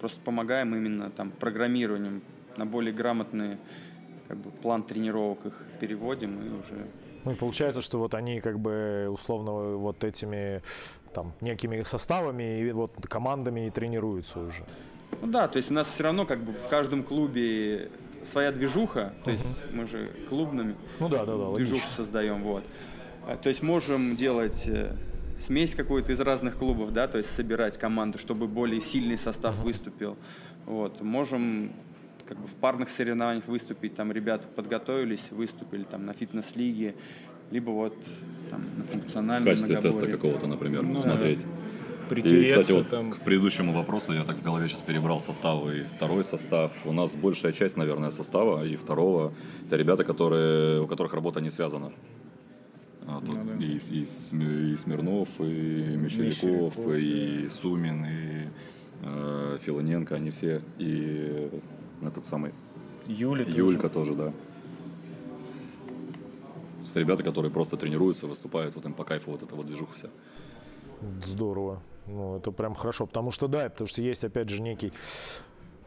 [0.00, 2.22] просто помогаем именно там программированием
[2.56, 3.56] на более грамотный
[4.28, 6.86] как бы, план тренировок их переводим и уже
[7.24, 10.62] Ну и получается, что вот они как бы условно вот этими
[11.14, 14.64] там некими составами и вот командами и тренируются уже.
[15.22, 17.88] Ну да, то есть у нас все равно как бы в каждом клубе
[18.24, 21.96] своя движуха, то есть мы же клубными Ну да, да, да, движуху логично.
[21.96, 22.64] создаем, вот.
[23.26, 24.94] А, То есть можем делать э,
[25.40, 30.16] смесь какую-то из разных клубов, да, то есть собирать команду, чтобы более сильный состав выступил.
[30.66, 31.00] Вот.
[31.00, 31.72] Можем
[32.26, 36.94] как бы в парных соревнованиях выступить, там ребята подготовились, выступили там на фитнес-лиге,
[37.50, 37.96] либо вот
[38.50, 40.16] там на В функциональном качестве теста многоборье.
[40.16, 41.42] какого-то, например, Ну, смотреть.
[41.42, 41.46] И,
[42.14, 43.10] Притереться кстати, вот там.
[43.12, 46.70] к предыдущему вопросу я так в голове сейчас перебрал составы и второй состав.
[46.84, 49.32] У нас большая часть, наверное, состава и второго
[49.66, 51.92] это ребята, которые, у которых работа не связана.
[53.06, 53.64] А, тут Ну да.
[53.64, 58.48] и, и и Смирнов, и Мещеряков, Мещеряков, и Сумин, и
[59.02, 61.48] э, Филоненко, они все, и
[62.02, 62.52] этот самый
[63.06, 63.56] Юля тоже.
[63.56, 64.32] Юлька тоже, да.
[66.84, 70.08] С ребята, которые просто тренируются, выступают, вот им по кайфу вот эта вот движуха вся.
[71.26, 71.82] Здорово.
[72.06, 73.06] Ну, это прям хорошо.
[73.06, 74.92] Потому что, да, потому что есть, опять же, некий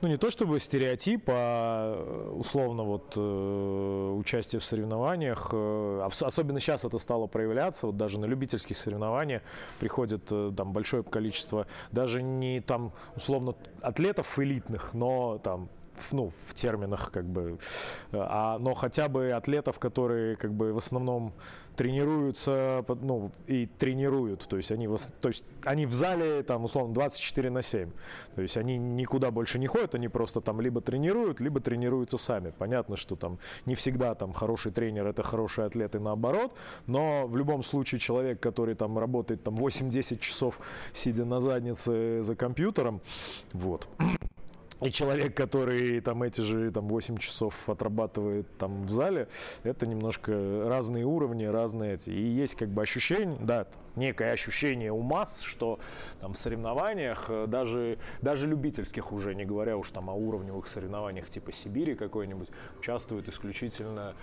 [0.01, 6.21] ну, не то чтобы стереотип, а э, условно вот э, участие в соревнованиях, э, ос-
[6.21, 9.41] особенно сейчас это стало проявляться, вот даже на любительских соревнованиях
[9.79, 15.69] приходит э, там большое количество, даже не там условно атлетов элитных, но там
[16.11, 17.57] ну, в терминах как бы,
[18.11, 21.33] э, а, но хотя бы атлетов, которые как бы в основном
[21.75, 24.87] тренируются, ну, и тренируют, то есть они,
[25.21, 27.91] то есть они в зале, там, условно, 24 на 7,
[28.35, 32.51] то есть они никуда больше не ходят, они просто там либо тренируют, либо тренируются сами.
[32.57, 36.53] Понятно, что там не всегда там хороший тренер это хороший атлет и наоборот,
[36.87, 40.59] но в любом случае человек, который там работает там 8-10 часов,
[40.93, 43.01] сидя на заднице за компьютером,
[43.53, 43.87] вот,
[44.81, 49.29] и человек, который там эти же там 8 часов отрабатывает там в зале,
[49.63, 52.09] это немножко разные уровни, разные эти.
[52.09, 55.79] И есть как бы ощущение, да, некое ощущение у масс, что
[56.19, 61.29] там в соревнованиях, э, даже, даже любительских уже, не говоря уж там о уровневых соревнованиях
[61.29, 64.13] типа Сибири какой-нибудь, участвуют исключительно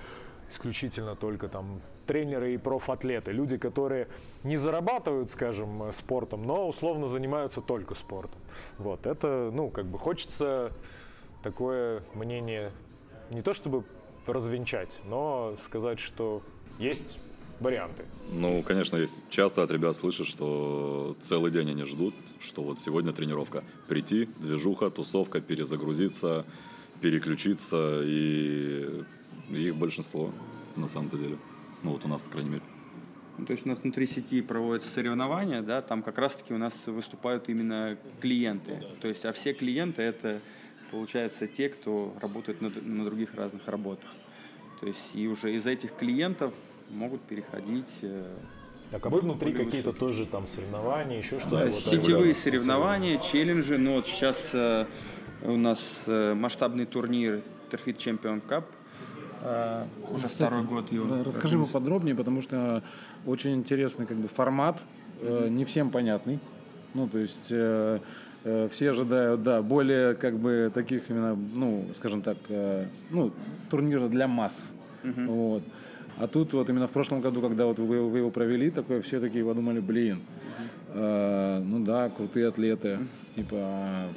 [0.52, 4.08] исключительно только там тренеры и профатлеты, люди, которые
[4.44, 8.40] не зарабатывают, скажем, э, спортом, но условно занимаются только спортом.
[8.78, 10.72] Вот, это, ну, как бы хочется
[11.42, 12.70] такое мнение
[13.30, 13.84] не то чтобы
[14.26, 16.42] развенчать, но сказать, что
[16.78, 17.18] есть
[17.60, 18.04] варианты.
[18.30, 19.20] Ну, конечно, есть.
[19.30, 23.64] Часто от ребят слышишь, что целый день они ждут, что вот сегодня тренировка.
[23.88, 26.44] Прийти, движуха, тусовка, перезагрузиться,
[27.00, 29.04] переключиться, и
[29.50, 30.33] их большинство
[30.76, 31.38] на самом-то деле.
[31.83, 32.62] Ну, вот у нас, по крайней мере.
[33.38, 36.74] Ну, То есть у нас внутри сети проводятся соревнования, да, там как раз-таки у нас
[36.87, 38.85] выступают именно клиенты.
[39.00, 40.40] То есть, а все клиенты это,
[40.90, 44.11] получается, те, кто работает на, на других разных работах.
[44.81, 46.52] То есть и уже из этих клиентов
[46.90, 48.37] могут переходить э,
[48.90, 51.57] Так, а вы внутри какие-то тоже там соревнования, еще что-то?
[51.59, 52.35] да, вот, сетевые регулярно.
[52.35, 53.78] соревнования, челленджи.
[53.78, 54.87] Но вот сейчас э,
[55.42, 58.64] у нас э, масштабный турнир Turfit Champion Cup.
[59.42, 61.07] Э, уже второй год его.
[61.07, 62.83] Да, расскажи поподробнее, потому что
[63.26, 64.81] очень интересный как бы формат,
[65.20, 66.38] э, не всем понятный.
[66.94, 67.98] Ну, то есть э,
[68.44, 73.33] э, все ожидают, да, более как бы таких именно, ну, скажем так, э, ну,
[73.70, 74.70] турнира для масс.
[75.02, 75.62] Вот.
[76.18, 79.18] А тут вот именно в прошлом году, когда вот вы, вы его провели, такое все
[79.18, 80.20] такие подумали, блин,
[80.90, 82.98] э, ну да, крутые атлеты,
[83.35, 84.09] типа, а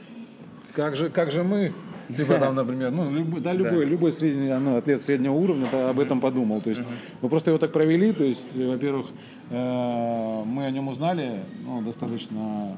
[0.76, 1.72] как же, как же мы,
[2.08, 6.20] типа там, например, ну, любой, да, любой, любой средний, ну, атлет среднего уровня об этом
[6.20, 6.62] подумал.
[6.62, 6.82] То есть
[7.22, 9.08] мы просто его так провели, то есть, э, во-первых,
[9.50, 12.76] э, мы о нем узнали, ну, достаточно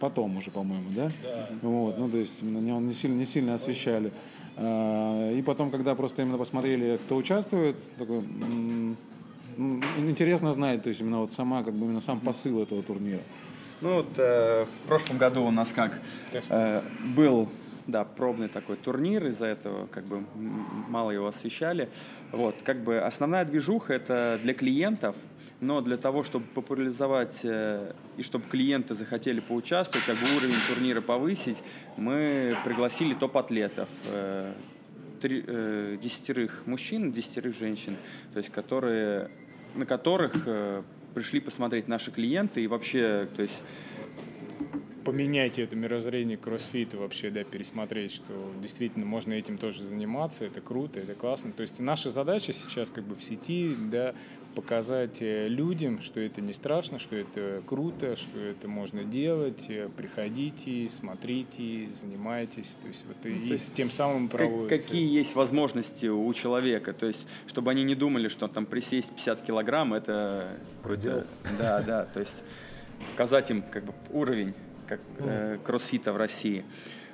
[0.00, 1.10] потом уже, по-моему, да?
[1.22, 1.46] Да.
[1.62, 4.10] Вот, ну, то есть именно не, не, сильно, не сильно освещали.
[4.56, 8.22] А, и потом, когда просто именно посмотрели, кто участвует, такой,
[9.98, 13.20] интересно знать, то есть именно вот сама, как бы именно сам посыл этого турнира.
[13.80, 15.98] Ну вот э, в прошлом году у нас как
[16.32, 16.82] э,
[17.16, 17.48] был
[17.90, 20.24] да, пробный такой турнир, из-за этого как бы
[20.88, 21.88] мало его освещали.
[22.32, 25.16] Вот, как бы основная движуха это для клиентов,
[25.60, 31.00] но для того, чтобы популяризовать э, и чтобы клиенты захотели поучаствовать, как бы уровень турнира
[31.00, 31.62] повысить,
[31.96, 34.52] мы пригласили топ-атлетов, э,
[35.20, 37.96] три, э, десятерых мужчин, десятерых женщин,
[38.32, 39.30] то есть которые,
[39.74, 40.82] на которых э,
[41.14, 43.60] пришли посмотреть наши клиенты и вообще, то есть
[45.10, 51.00] поменять это мирозрение кроссфита вообще, да, пересмотреть, что действительно можно этим тоже заниматься, это круто,
[51.00, 51.50] это классно.
[51.50, 54.14] То есть наша задача сейчас как бы в сети, да,
[54.54, 59.88] показать э, людям, что это не страшно, что это круто, что это можно делать, э,
[59.96, 64.68] приходите, смотрите, занимайтесь, то есть вот ну, и есть тем самым проводится.
[64.68, 69.42] Какие есть возможности у человека, то есть чтобы они не думали, что там присесть 50
[69.42, 70.56] килограмм это...
[70.84, 71.24] Предел.
[71.58, 72.42] Да, да, то есть
[73.12, 74.54] показать им как бы уровень
[74.90, 76.64] как э, кроссфита в России.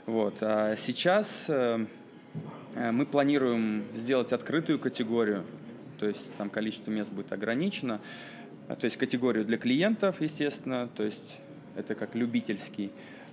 [0.07, 0.37] Вот.
[0.41, 1.85] А сейчас э,
[2.75, 5.45] э, мы планируем сделать открытую категорию,
[6.01, 8.01] то есть там количество мест будет ограничено,
[8.69, 11.39] а, то есть категорию для клиентов, естественно, то есть
[11.77, 12.93] это как любительский.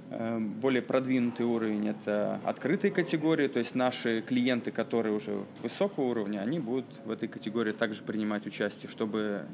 [0.10, 6.39] Э, более продвинутый уровень– это открытые категории, то есть наши клиенты, которые уже высокого уровня,
[6.39, 9.45] они будут в этой категории также принимать участие, чтобы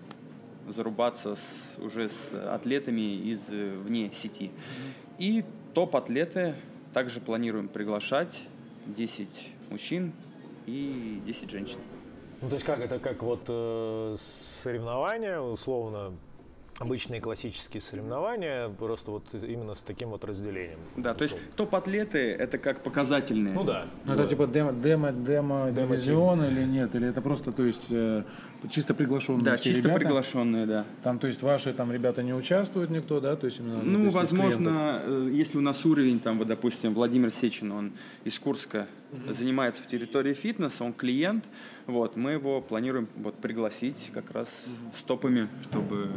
[0.72, 4.52] зарубаться с, уже с атлетами из э, вне сети.
[5.18, 6.56] И топ-атлеты
[6.94, 8.44] также планируем приглашать
[8.88, 9.28] 10
[9.70, 10.14] мужчин
[10.66, 11.80] и 10 женщин.
[12.42, 14.16] Ну, то есть как это как вот э,
[14.62, 16.14] соревнования, условно,
[16.80, 20.80] обычные классические соревнования, просто вот именно с таким вот разделением.
[20.96, 23.54] Да, то есть топ-атлеты это как показательные.
[23.54, 23.86] Ну да.
[24.06, 26.96] Ну, это типа демо, демо, демо, демо дивизион или нет?
[26.96, 28.24] Или это просто, то есть, э,
[28.70, 30.00] чисто приглашенные Да, чисто ребята?
[30.00, 30.86] приглашенные, да.
[31.04, 33.36] Там, то есть, ваши там ребята не участвуют никто, да?
[33.36, 37.32] То есть, именно, ну, то возможно, э, если у нас уровень, там, вот, допустим, Владимир
[37.32, 37.92] Сечин, он
[38.26, 39.34] из Курска угу.
[39.34, 41.46] занимается в территории фитнеса, он клиент,
[41.88, 44.98] вот, мы его планируем вот, пригласить как раз угу.
[44.98, 46.10] с топами, чтобы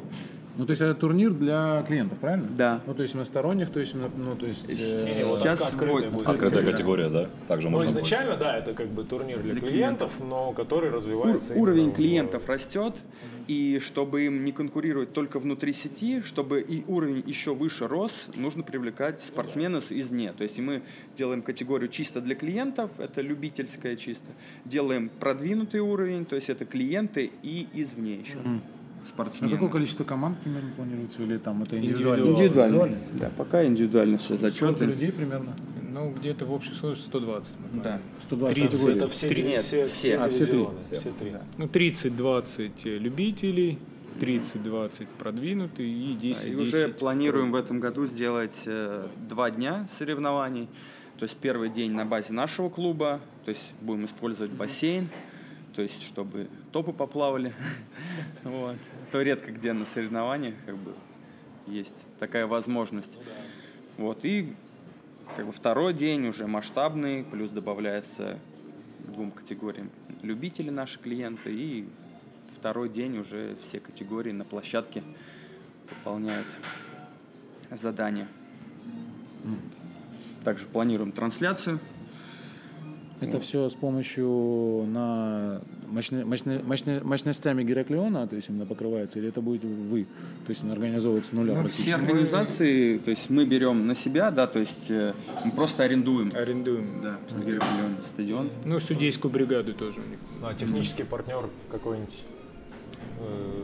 [0.56, 2.46] ну, то есть это турнир для клиентов, правильно?
[2.56, 2.80] Да.
[2.86, 4.64] Ну, то есть иносторонних, то есть, ну, то есть...
[4.68, 6.28] Э, сейчас открытая, будет.
[6.28, 7.26] открытая категория, да.
[7.48, 8.40] Также ну, можно изначально, будет.
[8.40, 11.54] да, это как бы турнир для, для клиентов, клиентов, но который развивается...
[11.54, 12.94] Ур- уровень клиентов растет,
[13.48, 18.62] и чтобы им не конкурировать только внутри сети, чтобы и уровень еще выше рос, нужно
[18.62, 20.32] привлекать спортсменов извне.
[20.32, 20.82] То есть мы
[21.16, 24.26] делаем категорию чисто для клиентов, это любительская чисто.
[24.64, 28.36] Делаем продвинутый уровень, то есть это клиенты и извне еще.
[28.36, 28.60] Mm-hmm
[29.08, 29.50] спортсмены.
[29.50, 32.24] А какое количество команд примерно планируется или там это индивидуально?
[32.26, 32.74] Индивидуально.
[32.74, 32.98] индивидуально.
[33.14, 34.66] Да, пока индивидуально все зачеты.
[34.66, 35.52] Сколько людей примерно?
[35.92, 37.56] Ну, где-то в общей сложности 120.
[37.82, 38.00] Да.
[38.26, 40.66] 120 30, это все, 3, нет, все, все, а, все три.
[40.90, 41.30] Все, три.
[41.30, 41.42] Да.
[41.58, 43.78] Ну, 30-20 любителей,
[44.20, 49.86] 30-20 продвинутые и 10 да, И уже планируем в этом году сделать э, два дня
[49.98, 50.68] соревнований.
[51.18, 55.08] То есть первый день на базе нашего клуба, то есть будем использовать бассейн,
[55.74, 57.52] то есть чтобы топы поплавали.
[58.44, 58.76] вот.
[59.12, 60.94] То редко где на соревнованиях как бы
[61.66, 63.18] есть такая возможность.
[63.98, 64.24] Вот.
[64.24, 64.54] И
[65.36, 68.38] как бы второй день уже масштабный, плюс добавляется
[69.06, 69.90] двум категориям
[70.22, 71.88] любители наши клиенты, и
[72.56, 75.02] второй день уже все категории на площадке
[75.90, 76.46] выполняют
[77.70, 78.28] задания.
[80.44, 81.80] Также планируем трансляцию
[83.22, 89.28] это все с помощью на мощно, мощно, мощно, мощностями Гераклеона, то есть именно покрывается, или
[89.28, 90.06] это будет вы,
[90.46, 94.46] то есть организовывать с нуля ну, Все организации, то есть мы берем на себя, да,
[94.46, 95.12] то есть э,
[95.44, 96.32] мы просто арендуем.
[96.34, 97.02] Арендуем.
[97.02, 98.50] Да, Гераклеон стадион.
[98.64, 100.18] Ну, судейскую бригаду тоже у них.
[100.40, 102.18] Ну, а технический партнер какой-нибудь
[103.20, 103.62] э,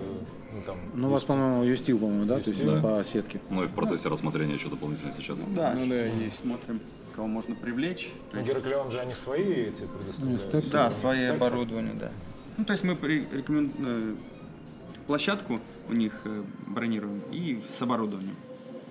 [0.53, 2.37] ну, там, ну, у вас, по-моему, юстил, по-моему, да?
[2.37, 2.97] Юстил, То есть да.
[2.99, 3.41] по сетке.
[3.51, 5.41] Ну и в процессе рассмотрения еще дополнительно сейчас.
[5.47, 6.41] Ну, да, ну, да, есть.
[6.41, 6.81] Смотрим
[7.19, 8.13] кого можно привлечь.
[8.33, 10.71] Ну, Гераклеон же они свои эти предоставляют?
[10.71, 12.11] Да, свои оборудование, да.
[12.57, 14.15] Ну, то есть мы рекомендуем э,
[15.09, 18.37] площадку у них э, бронируем и с оборудованием.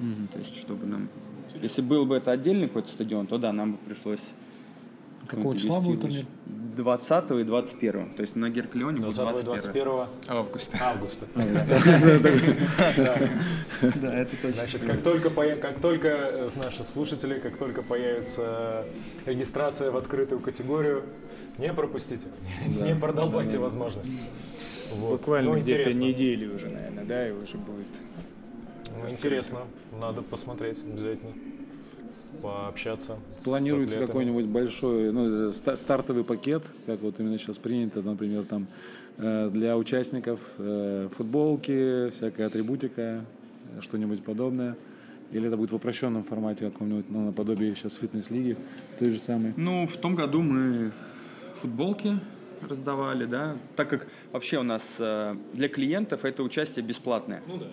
[0.01, 0.27] Угу.
[0.33, 1.07] То есть, чтобы нам...
[1.61, 4.19] Если был бы это отдельный какой-то стадион, то да, нам бы пришлось
[5.27, 6.25] Какого числа будет турнир?
[6.77, 8.13] 20 и 21.
[8.13, 9.45] То есть на Герклеоне будет 21.
[9.45, 9.87] 21
[10.27, 10.77] августа.
[10.81, 11.25] Августа.
[14.01, 14.53] Да, это точно.
[14.53, 18.85] Значит, как только, как только э, наши слушатели, как только появится
[19.25, 21.03] регистрация в открытую категорию,
[21.57, 22.27] не пропустите,
[22.67, 24.13] не продолбайте возможность.
[24.95, 27.87] Буквально где-то недели уже, наверное, да, и уже будет
[29.01, 29.59] Ну, интересно,
[29.99, 31.33] надо посмотреть обязательно,
[32.41, 33.17] пообщаться.
[33.43, 38.67] Планируется какой-нибудь большой ну, стартовый пакет, как вот именно сейчас принято, например, там
[39.17, 43.25] э, для участников э, футболки, всякая атрибутика,
[43.81, 44.75] что-нибудь подобное.
[45.31, 48.55] Или это будет в упрощенном формате каком-нибудь, ну, наподобие сейчас фитнес-лиги,
[48.97, 49.53] той же самой?
[49.57, 50.91] Ну, в том году мы
[51.61, 52.17] футболки
[52.61, 57.41] раздавали, да, так как вообще у нас э, для клиентов это участие бесплатное.
[57.47, 57.65] Ну да.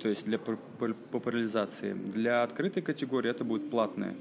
[0.00, 1.92] То есть для популяризации.
[1.92, 4.14] Для открытой категории это будет платное.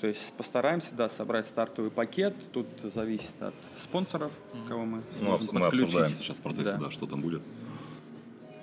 [0.00, 2.34] То есть постараемся, да, собрать стартовый пакет.
[2.52, 4.32] Тут зависит от спонсоров,
[4.68, 6.86] кого мы ну, сможем Мы обсуждаем сейчас в процессе, да.
[6.86, 7.42] да, что там будет.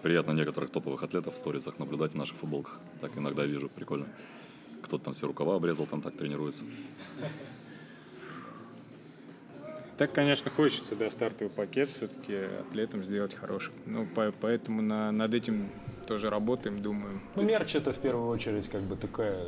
[0.02, 2.80] Приятно некоторых топовых атлетов в сторисах наблюдать в наших футболках.
[3.00, 4.08] Так иногда вижу, прикольно.
[4.82, 6.64] Кто-то там все рукава обрезал, там так тренируется.
[10.00, 13.74] Так, конечно, хочется, да, стартовый пакет все-таки атлетам сделать хороший.
[13.86, 15.70] Ну, по, поэтому на, над этим
[16.08, 17.22] тоже работаем, думаем.
[17.36, 19.48] Ну, мерч это в первую очередь как бы такая,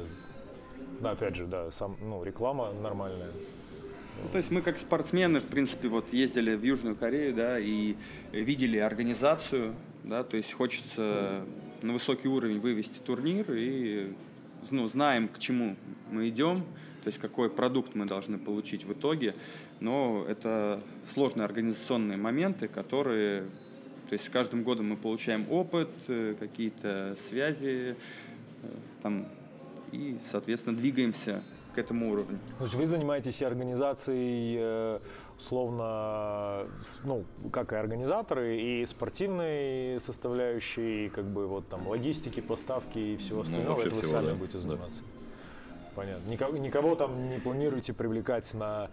[0.99, 3.31] да, опять же, да, сам, ну, реклама нормальная.
[4.21, 7.95] Ну, то есть мы как спортсмены, в принципе, вот ездили в Южную Корею, да, и
[8.33, 9.73] видели организацию,
[10.03, 11.45] да, то есть хочется
[11.81, 14.11] на высокий уровень вывести турнир и
[14.69, 15.77] ну, знаем, к чему
[16.11, 16.65] мы идем,
[17.03, 19.33] то есть какой продукт мы должны получить в итоге,
[19.81, 20.79] но это
[21.13, 23.41] сложные организационные моменты, которые,
[24.09, 27.95] то есть с каждым годом мы получаем опыт, э, какие-то связи,
[28.63, 28.67] э,
[29.01, 29.25] там,
[29.91, 32.37] и, соответственно, двигаемся к этому уровню.
[32.59, 34.99] То есть вы занимаетесь организацией э,
[35.39, 36.67] условно,
[37.03, 43.17] ну, как и организаторы, и спортивной составляющей, и как бы вот там логистики, поставки и
[43.17, 44.33] всего ну, остального, ну, это вы сами да.
[44.35, 45.01] будете заниматься.
[45.01, 45.21] Да.
[45.95, 46.29] Понятно.
[46.29, 48.89] Никого, никого там не планируете привлекать на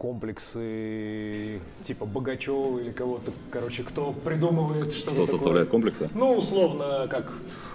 [0.00, 6.08] комплексы типа Богачева или кого-то, короче, кто придумывает что-то Кто составляет комплексы?
[6.14, 7.30] Ну, условно, как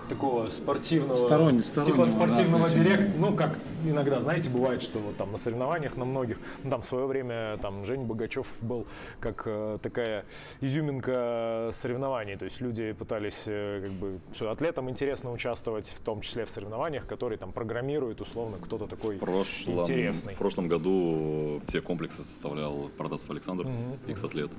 [0.10, 1.16] такого спортивного...
[1.16, 3.12] Сторонний, стороннего, Типа спортивного да, директора.
[3.18, 6.86] Ну, как иногда, знаете, бывает, что вот там на соревнованиях на многих, ну, там в
[6.86, 8.86] свое время там Жень Богачев был
[9.20, 10.26] как э, такая
[10.62, 12.38] изюминка соревнований.
[12.38, 16.50] То есть люди пытались, э, как бы, что атлетам интересно участвовать, в том числе в
[16.50, 20.34] соревнованиях, которые там программируют, условно, кто-то такой в прошлом, интересный.
[20.34, 24.12] В прошлом году все комплексы составлял Протасов Александр, mm-hmm.
[24.12, 24.52] X-атлет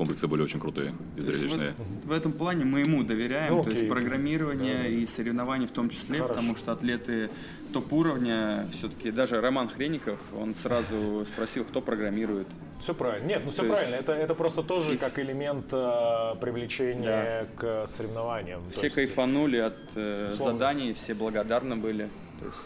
[0.00, 1.74] комплексы были очень крутые и зрелищные.
[2.04, 4.88] В, в этом плане мы ему доверяем, ну, то есть программирование да.
[4.88, 6.34] и соревнования в том числе, Хорошо.
[6.34, 7.28] потому что атлеты
[7.74, 12.46] топ-уровня, все-таки даже Роман Хреников, он сразу спросил, кто программирует.
[12.80, 13.26] Все правильно.
[13.26, 13.74] Нет, ну все есть...
[13.74, 13.94] правильно.
[13.96, 17.84] Это, это просто тоже как элемент э, привлечения да.
[17.84, 18.62] к соревнованиям.
[18.70, 18.94] Все есть...
[18.94, 22.08] кайфанули от э, заданий, все благодарны были.
[22.38, 22.56] То есть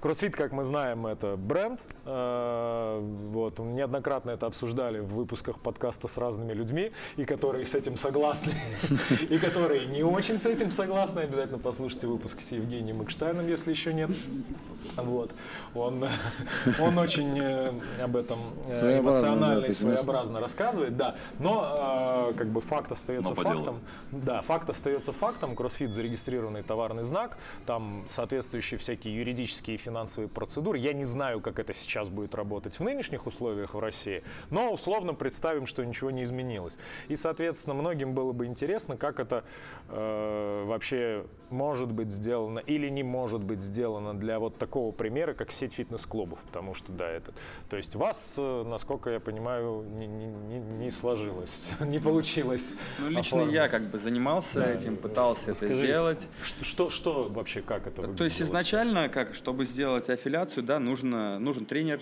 [0.00, 1.80] Кроссфит, как мы знаем, это бренд.
[2.04, 7.96] Э, вот, неоднократно это обсуждали в выпусках подкаста с разными людьми, и которые с этим
[7.96, 8.52] согласны,
[9.28, 11.20] и которые не очень с этим согласны.
[11.20, 14.10] Обязательно послушайте выпуск с Евгением Экштайном, если еще нет.
[15.02, 15.30] Вот.
[15.74, 16.04] Он,
[16.80, 17.72] он очень э,
[18.02, 21.14] об этом э, эмоционально и своеобразно рассказывает, да.
[21.38, 23.80] Но как бы факт остается фактом.
[24.12, 25.54] Да, факт остается фактом.
[25.54, 30.78] Кроссфит зарегистрированный товарный знак, там соответствующие всякие юридические и финансовые процедуры.
[30.78, 35.14] Я не знаю, как это сейчас будет работать в нынешних условиях в России, но условно
[35.14, 36.76] представим, что ничего не изменилось.
[37.08, 39.44] И, соответственно, многим было бы интересно, как это
[39.88, 45.52] э, вообще может быть сделано или не может быть сделано для вот такого примера, как
[45.52, 47.32] сеть фитнес-клубов, потому что, да, это...
[47.68, 52.74] То есть вас, э, насколько я понимаю, не, не, не сложилось, не получилось.
[52.98, 53.54] Ну, лично оформить.
[53.54, 56.28] я как бы занимался да, этим, пытался Расскажи, это сделать.
[56.44, 61.38] Что, что, что вообще, как это То есть изначально, как, чтобы сделать аффилиацию, да, нужно,
[61.38, 62.00] нужен тренер,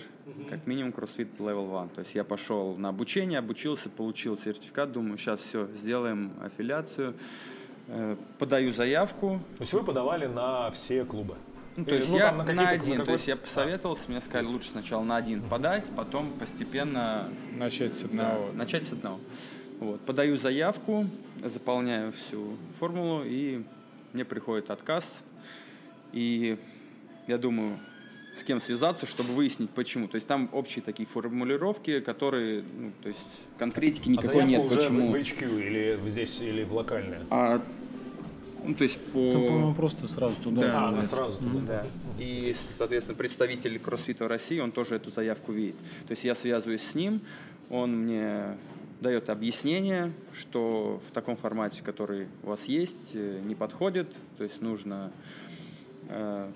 [0.49, 1.89] как минимум CrossFit Level 1.
[1.89, 7.15] То есть я пошел на обучение, обучился, получил сертификат, думаю, сейчас все, сделаем аффилиацию,
[7.87, 9.39] э, подаю заявку.
[9.57, 11.35] То есть вы подавали на все клубы?
[11.77, 14.47] Ну, то есть ну, я на, на один, на то есть я посоветовался, мне сказали,
[14.47, 17.29] лучше сначала на один подать, потом постепенно...
[17.55, 18.49] Начать с одного.
[18.51, 19.19] Да, начать с одного.
[19.79, 20.01] Вот.
[20.01, 21.05] Подаю заявку,
[21.43, 23.63] заполняю всю формулу, и
[24.13, 25.05] мне приходит отказ.
[26.13, 26.57] И
[27.27, 27.77] я думаю,
[28.39, 30.07] с кем связаться, чтобы выяснить, почему.
[30.07, 33.19] То есть там общие такие формулировки, которые, ну, то есть
[33.59, 35.11] конкретики никакой а нет, уже почему.
[35.11, 37.21] в HQ или здесь, или в локальное?
[37.29, 37.61] А,
[38.63, 39.31] ну, то есть по...
[39.31, 40.61] по просто сразу туда.
[40.61, 41.61] Да, а, она сразу туда.
[41.65, 41.85] Да.
[42.19, 45.75] И, соответственно, представитель кроссфита России, он тоже эту заявку видит.
[46.07, 47.21] То есть я связываюсь с ним,
[47.69, 48.57] он мне
[49.01, 54.61] дает объяснение, что в таком формате, который у вас есть, э, не подходит, то есть
[54.61, 55.11] нужно
[56.09, 56.51] э,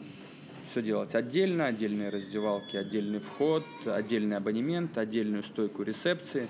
[0.71, 6.47] все делать отдельно, отдельные раздевалки, отдельный вход, отдельный абонемент, отдельную стойку ресепции.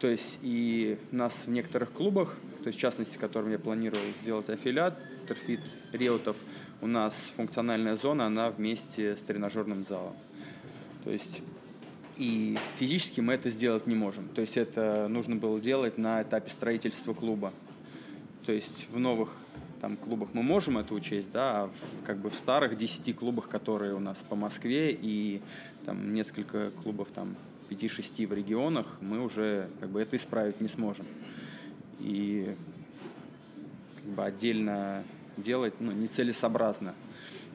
[0.00, 4.48] То есть и нас в некоторых клубах то есть в частности, которым я планирую сделать
[4.48, 4.98] аффилиат,
[5.28, 5.60] Терфит
[5.92, 6.36] Реутов,
[6.80, 10.16] у нас функциональная зона, она вместе с тренажерным залом.
[11.04, 11.42] То есть
[12.16, 14.28] и физически мы это сделать не можем.
[14.28, 17.52] То есть это нужно было делать на этапе строительства клуба.
[18.44, 19.30] То есть в новых
[19.80, 23.48] там, клубах мы можем это учесть, да, а в, как бы в старых 10 клубах,
[23.48, 25.40] которые у нас по Москве и
[25.86, 27.36] там несколько клубов там
[27.70, 31.06] 5-6 в регионах, мы уже как бы это исправить не сможем.
[32.00, 32.56] И
[33.96, 35.04] как бы отдельно
[35.36, 36.94] делать ну, нецелесообразно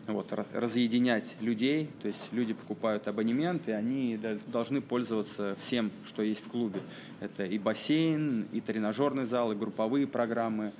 [0.07, 6.43] вот, разъединять людей, то есть люди покупают абонемент, и они должны пользоваться всем, что есть
[6.43, 6.79] в клубе.
[7.19, 10.71] Это и бассейн, и тренажерный зал, и групповые программы,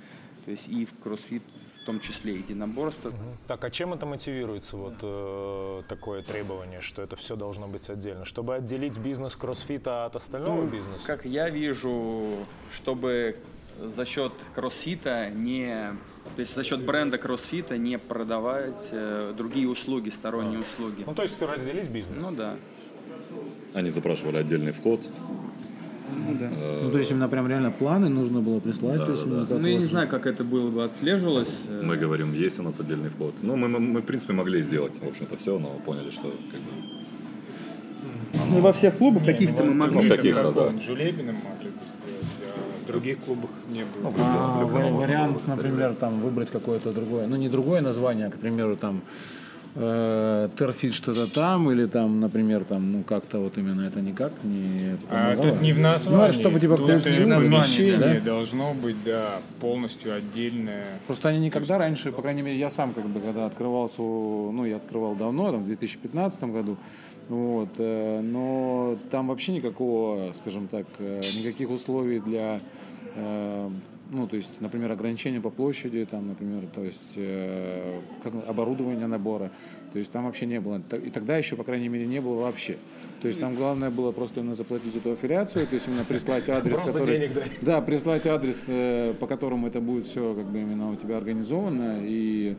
[0.44, 1.42] то есть и в кроссфит
[1.82, 3.12] в том числе единоборство.
[3.46, 8.24] Так, а чем это мотивируется, вот э, такое требование, что это все должно быть отдельно?
[8.24, 11.06] Чтобы отделить бизнес кроссфита от остального ну, бизнеса?
[11.06, 12.26] Как я вижу,
[12.72, 13.36] чтобы
[13.80, 15.92] за счет кроссфита не
[16.34, 20.62] то есть за счет бренда кроссфита не продавать э, другие услуги, сторонние а.
[20.62, 21.04] услуги.
[21.06, 22.16] Ну, то есть разделить бизнес.
[22.20, 22.56] Ну да.
[23.74, 25.00] Они запрашивали отдельный вход.
[26.26, 26.50] Ну, да.
[26.52, 28.98] Э, ну, то есть именно прям реально планы нужно было прислать.
[28.98, 29.58] Да, то есть, да.
[29.58, 31.50] Ну, я не знаю, как это было бы отслеживалось.
[31.82, 33.34] Мы говорим, есть у нас отдельный вход.
[33.42, 36.60] Ну, мы, мы, мы в принципе, могли сделать, в общем-то, все, но поняли, что как
[36.60, 36.86] бы...
[38.50, 40.08] Ну, во всех клубах каких-то мы могли.
[40.08, 40.80] Ну, каких-то, да.
[40.80, 41.70] Жулебиным могли
[42.86, 44.10] других клубах не было.
[44.10, 48.76] Ну, а, вариант, например, там выбрать какое-то другое, ну не другое название, а, к примеру,
[48.76, 49.02] там
[49.76, 54.96] э, Терфит что-то там, или там, например, там, ну как-то вот именно это никак не...
[55.10, 56.26] А тут не в названии.
[56.26, 58.20] Ну, чтобы типа тут в названии, да?
[58.20, 60.86] должно быть, да, полностью отдельное.
[61.06, 64.76] Просто они никогда раньше, по крайней мере, я сам как бы, когда открывался, ну, я
[64.76, 66.76] открывал давно, там, в 2015 году,
[67.28, 72.60] вот, э, но там вообще никакого, скажем так, э, никаких условий для
[73.16, 73.70] Э,
[74.10, 77.18] ну, то есть, например, ограничения по площади, там, например, то есть
[78.22, 79.50] как оборудование набора,
[79.92, 80.80] то есть там вообще не было.
[81.04, 82.76] И тогда еще, по крайней мере, не было вообще.
[83.20, 86.76] То есть там главное было просто именно заплатить эту аффилиацию, то есть именно прислать адрес,
[86.76, 87.42] просто который, денег, да?
[87.62, 92.54] да, прислать адрес, по которому это будет все как бы именно у тебя организовано и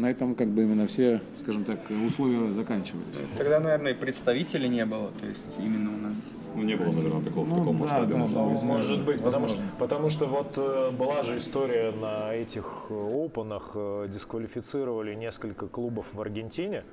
[0.00, 3.04] на этом как бы именно все, скажем так, условия заканчивались.
[3.36, 6.16] Тогда, наверное, и представителей не было, то есть именно у нас.
[6.56, 8.14] Ну, не было, наверное, такого ну, в таком да, масштабе.
[8.14, 12.86] Да, ну, может быть, потому что, потому что вот э, была же история на этих
[12.88, 16.84] э, опенах, э, дисквалифицировали несколько клубов в Аргентине,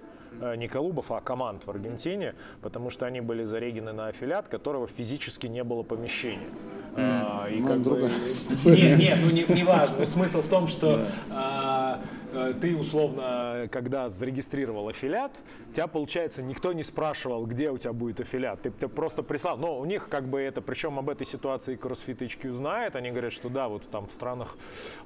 [0.57, 5.47] не клубов, а команд в Аргентине, потому что они были зарегены на аффилиат, которого физически
[5.47, 6.49] не было помещения.
[6.95, 7.23] Mm.
[7.25, 8.11] А, и ну, как бы...
[8.65, 10.05] Нет, нет, ну не, не важно.
[10.05, 12.01] Смысл в том, что а,
[12.59, 18.61] ты условно, когда зарегистрировал аффилиат, тебя, получается, никто не спрашивал, где у тебя будет аффилиат.
[18.61, 19.57] Ты, ты просто прислал.
[19.57, 22.95] Но у них как бы это, причем об этой ситуации CrossFit HQ знает.
[22.95, 24.57] Они говорят, что да, вот там в странах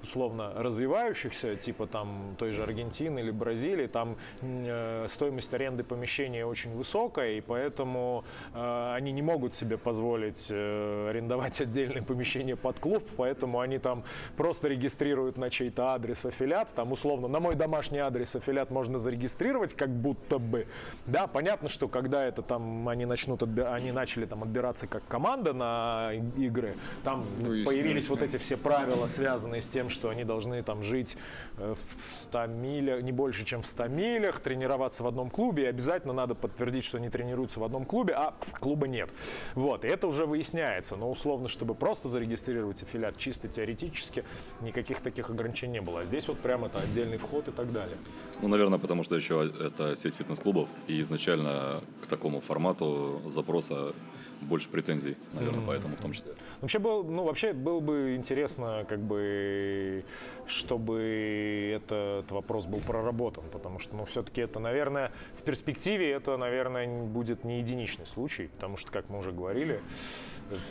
[0.01, 6.73] условно развивающихся, типа там той же Аргентины или Бразилии, там э, стоимость аренды помещения очень
[6.73, 13.03] высокая, и поэтому э, они не могут себе позволить э, арендовать отдельное помещение под клуб,
[13.17, 14.03] поэтому они там
[14.37, 18.97] просто регистрируют на чей-то адрес аффилиат, там условно условно, на мой домашний адрес аффилиат можно
[18.97, 20.65] зарегистрировать, как будто бы.
[21.05, 23.63] Да, понятно, что когда это там они начнут, отби...
[23.63, 29.07] они начали там отбираться как команда на игры, там ну, появились вот эти все правила,
[29.07, 31.17] связанные с тем, что они должны там жить
[31.57, 35.65] э, в 100 милях, не больше, чем в 100 милях, тренироваться в одном клубе, и
[35.65, 39.09] обязательно надо подтвердить, что они тренируются в одном клубе, а клуба нет.
[39.55, 44.23] Вот, и это уже выясняется, но условно, чтобы просто зарегистрировать аффилиат чисто теоретически,
[44.61, 46.01] никаких таких ограничений не было.
[46.01, 47.97] А здесь вот прямо это отдельно отдельный вход и так далее.
[48.41, 53.93] Ну, наверное, потому что еще это сеть фитнес-клубов, и изначально к такому формату запроса
[54.41, 55.67] больше претензий, наверное, mm-hmm.
[55.67, 56.31] поэтому в том числе.
[56.61, 60.03] Вообще был, ну, вообще было бы интересно, как бы,
[60.47, 67.05] чтобы этот вопрос был проработан, потому что, ну, все-таки это, наверное, в перспективе это, наверное,
[67.05, 69.79] будет не единичный случай, потому что, как мы уже говорили,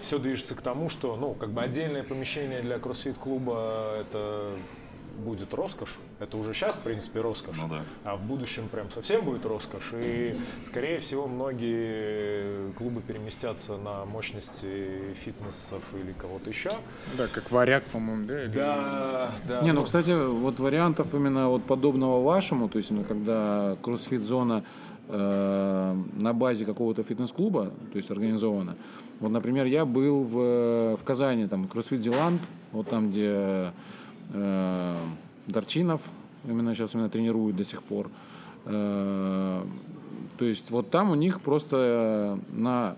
[0.03, 4.51] все движется к тому, что, ну, как бы отдельное помещение для кроссфит-клуба это
[5.19, 5.97] будет роскошь.
[6.19, 7.57] Это уже сейчас, в принципе, роскошь.
[7.59, 7.83] Ну, да.
[8.05, 9.93] А в будущем прям совсем будет роскошь.
[9.95, 16.73] И, скорее всего, многие клубы переместятся на мощности фитнесов или кого-то еще.
[17.17, 18.45] Да, как варяг, по-моему, да?
[18.45, 18.55] Или...
[18.55, 19.63] Да, да.
[19.63, 24.65] Не, ну, кстати, вот вариантов именно вот подобного вашему, то есть, ну, когда кроссфит-зона
[25.09, 28.77] э, на базе какого-то фитнес-клуба, то есть организована.
[29.21, 32.41] Вот, например, я был в, в Казани, там, кроссфит Зеланд,
[32.73, 33.73] вот там, где
[35.47, 36.01] Дарчинов
[36.47, 38.11] именно сейчас именно тренирует до сих пор.
[38.65, 39.63] Э,
[40.39, 42.97] то есть вот там у них просто на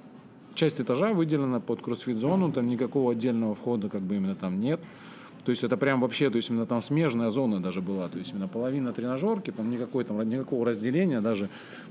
[0.55, 4.81] часть этажа выделена под кроссфит-зону, там никакого отдельного входа как бы именно там нет.
[5.45, 8.09] То есть это прям вообще, то есть именно там смежная зона даже была.
[8.09, 11.49] То есть именно половина тренажерки, там никакой там никакого разделения даже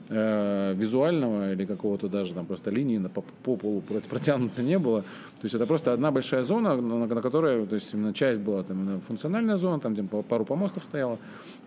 [0.09, 5.01] э, визуального или какого-то даже там просто линии на, по, по полу протянуто не было.
[5.01, 8.63] То есть это просто одна большая зона, на, на которой, то есть именно часть была
[8.63, 11.17] там именно функциональная зона, там где пару помостов стояло,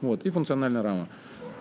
[0.01, 1.09] вот, и функциональная рама.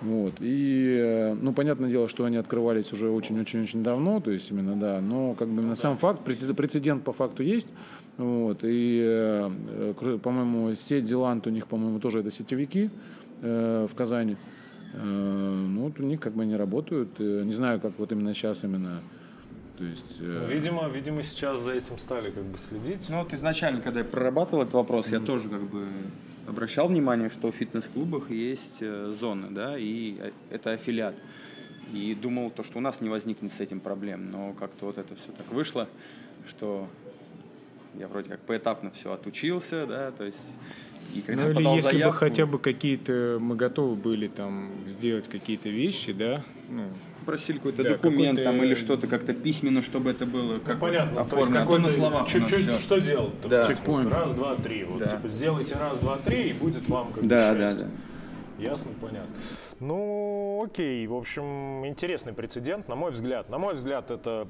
[0.04, 0.34] Вот.
[0.41, 4.99] И, э, ну, понятное дело, что они открывались уже очень-очень-очень давно, то есть именно, да,
[4.99, 7.70] но как бы на сам факт, прецедент по факту есть,
[8.18, 12.89] вот, и, э, по-моему, сеть Зеланд у них, по-моему, тоже это сетевики
[13.41, 14.36] э, в Казани,
[15.04, 19.01] ну, вот у них как бы они работают, не знаю, как вот именно сейчас именно,
[19.78, 23.08] то есть, ну, видимо, видимо, сейчас за этим стали как бы следить.
[23.10, 25.20] Ну, вот изначально, когда я прорабатывал этот вопрос, mm-hmm.
[25.20, 25.88] я тоже как бы
[26.48, 31.16] обращал внимание, что в фитнес-клубах есть э, зоны, да, и э, это аффилиат.
[31.94, 35.16] И думал, то, что у нас не возникнет с этим проблем, но как-то вот это
[35.16, 35.88] все так вышло,
[36.48, 36.88] что
[38.00, 40.58] я вроде как поэтапно все отучился, да, то есть
[41.14, 42.14] и когда ну, или если заявку...
[42.14, 46.89] бы хотя бы какие-то мы готовы были там сделать какие-то вещи, да, ну,
[47.24, 50.82] просили какой-то да, документ какой там или что-то как-то письменно, чтобы это было как ну,
[50.82, 51.66] понятно, оформлено.
[51.66, 53.34] То есть а на словах чуть-чуть что делать?
[53.48, 53.68] Да.
[53.68, 54.12] Чекпоинт.
[54.12, 54.84] Раз, два, три.
[54.84, 55.08] Вот, да.
[55.08, 57.88] типа, сделайте раз, два, три, и будет вам как да, да, да.
[58.60, 59.34] Ясно, понятно.
[59.80, 63.50] Ну, окей, в общем, интересный прецедент, на мой взгляд.
[63.50, 64.48] На мой взгляд, это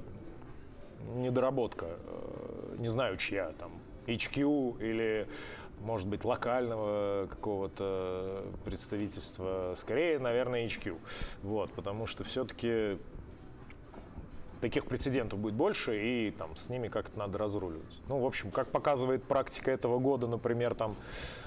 [1.16, 3.72] недоработка, э, не знаю, чья там,
[4.08, 5.28] HQ или
[5.84, 10.98] может быть, локального какого-то представительства, скорее, наверное, HQ.
[11.44, 12.98] Вот, потому что все-таки
[14.64, 18.01] таких прецедентов будет больше, и там с ними как-то надо разруливать.
[18.07, 20.95] Ну, в общем, как показывает практика этого года, например, там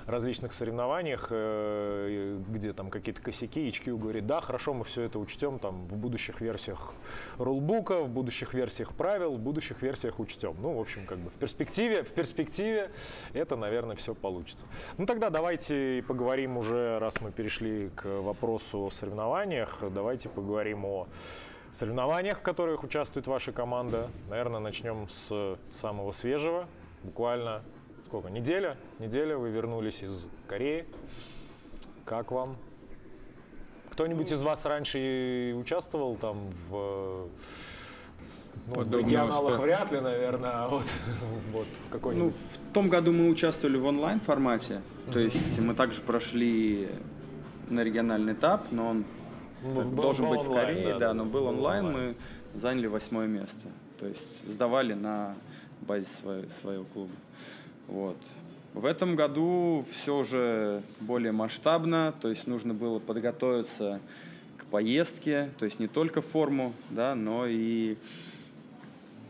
[0.06, 5.58] различных соревнованиях, э, где там какие-то косяки, HQ говорит, да, хорошо, мы все это учтем
[5.58, 6.92] там в будущих версиях
[7.38, 10.54] рулбука, в будущих версиях правил, в будущих версиях учтем.
[10.60, 12.90] Ну, в общем, как бы в перспективе, в перспективе
[13.32, 14.66] это, наверное, все получится.
[14.98, 21.08] Ну, тогда давайте поговорим уже, раз мы перешли к вопросу о соревнованиях, давайте поговорим о
[21.76, 24.08] соревнованиях, в которых участвует ваша команда.
[24.28, 26.66] Наверное, начнем с самого свежего.
[27.02, 27.62] Буквально
[28.06, 28.30] сколько?
[28.30, 28.76] Неделя?
[28.98, 30.86] Неделя вы вернулись из Кореи.
[32.04, 32.56] Как вам?
[33.90, 37.28] Кто-нибудь из вас раньше участвовал там в
[38.66, 40.86] ну, в регионалах вряд ли, наверное, а вот,
[41.52, 42.32] вот в какой-нибудь...
[42.32, 45.12] Ну, в том году мы участвовали в онлайн формате, mm-hmm.
[45.12, 46.88] то есть мы также прошли
[47.68, 49.04] на региональный этап, но он
[49.74, 52.14] ну, должен был быть онлайн, в Корее, да, да, но был онлайн, онлайн,
[52.54, 53.68] мы заняли восьмое место.
[53.98, 55.34] То есть сдавали на
[55.82, 57.12] базе своего, своего клуба.
[57.88, 58.16] Вот.
[58.74, 64.00] В этом году все уже более масштабно, то есть нужно было подготовиться
[64.58, 67.96] к поездке, то есть не только форму, да, но и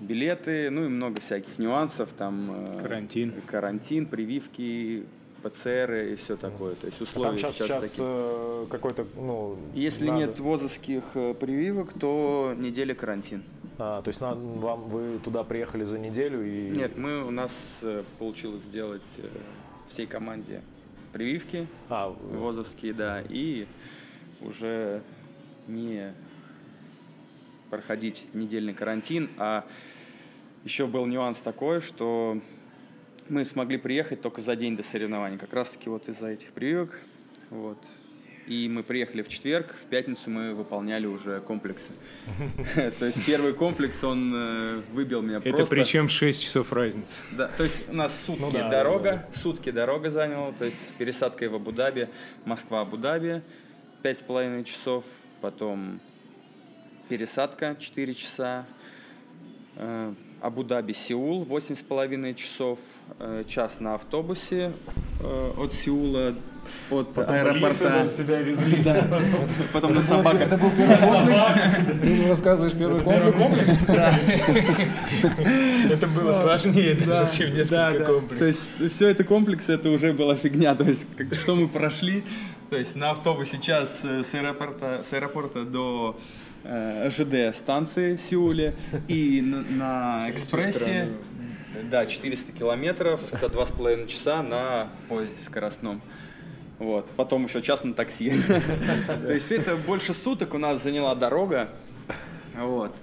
[0.00, 5.04] билеты, ну и много всяких нюансов, там э, карантин, карантин, прививки,
[5.48, 6.74] ПЦР и все такое.
[6.74, 8.08] То есть условия а сейчас, сейчас, сейчас такие.
[8.08, 10.18] Э, какой-то, ну, Если надо...
[10.18, 13.42] нет вузовских э, прививок, то неделя карантин.
[13.78, 16.70] А, то есть надо, вам вы туда приехали за неделю и.
[16.70, 19.02] Нет, мы у нас э, получилось сделать
[19.88, 20.62] всей команде
[21.12, 23.66] прививки а, вузовские, да, и
[24.40, 25.02] уже
[25.66, 26.12] не
[27.70, 29.64] проходить недельный карантин, а
[30.64, 32.38] еще был нюанс такой, что
[33.28, 36.98] мы смогли приехать только за день до соревнований, как раз-таки вот из-за этих прививок.
[37.50, 37.78] Вот.
[38.46, 41.90] И мы приехали в четверг, в пятницу мы выполняли уже комплексы.
[42.98, 45.62] То есть первый комплекс, он э, выбил меня просто.
[45.62, 47.24] Это причем 6 часов разницы.
[47.32, 51.56] Да, то есть у нас сутки ну дорога, сутки дорога заняла, то есть пересадкой в
[51.56, 52.08] Абу-Даби,
[52.44, 53.42] Москва-Абу-Даби,
[54.02, 55.04] пять с половиной часов,
[55.40, 55.98] потом
[57.08, 58.64] пересадка 4 часа,
[60.40, 62.78] э, Абу-Даби, Сеул, 8,5 часов,
[63.18, 64.72] э, час на автобусе
[65.20, 66.34] э, от Сеула,
[66.90, 68.08] от Потом аэропорта.
[68.16, 68.82] тебя везли.
[68.82, 69.06] Да.
[69.72, 70.42] Потом на собаках.
[70.42, 71.42] Это был первый комплекс?
[72.02, 73.72] Ты рассказываешь первый комплекс?
[73.86, 74.14] Да.
[75.90, 78.38] Это было сложнее даже, чем несколько комплексов.
[78.38, 80.74] То есть все это комплекс, это уже была фигня.
[80.74, 81.06] То есть
[81.40, 82.24] что мы прошли,
[82.70, 86.16] то есть на автобусе час э, с аэропорта, с аэропорта до
[87.08, 88.74] ЖД станции в Сеуле
[89.08, 91.08] и на, на экспрессе
[91.90, 96.00] да, 400 километров за два с половиной часа на поезде скоростном.
[96.78, 97.08] Вот.
[97.16, 98.32] Потом еще час на такси.
[99.06, 101.70] То есть это больше суток у нас заняла дорога.
[102.54, 102.94] Вот.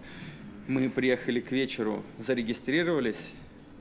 [0.67, 3.29] Мы приехали к вечеру, зарегистрировались.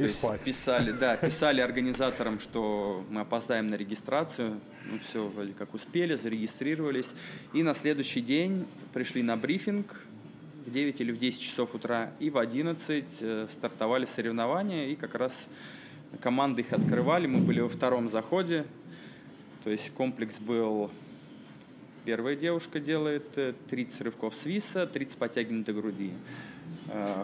[0.05, 0.45] И спать.
[0.45, 4.61] Писали, да, писали организаторам, что мы опоздаем на регистрацию.
[4.87, 7.15] Ну, все вроде как успели, зарегистрировались.
[7.53, 10.01] И на следующий день пришли на брифинг
[10.67, 12.13] в 9 или в 10 часов утра.
[12.19, 14.89] И в 11 э, стартовали соревнования.
[14.89, 15.33] И как раз
[16.21, 18.65] команды их открывали, мы были во втором заходе,
[19.65, 20.91] то есть комплекс был
[22.05, 23.25] Первая девушка делает
[23.69, 26.11] 30 э, рывков свиса, 30 подтягиваний до груди.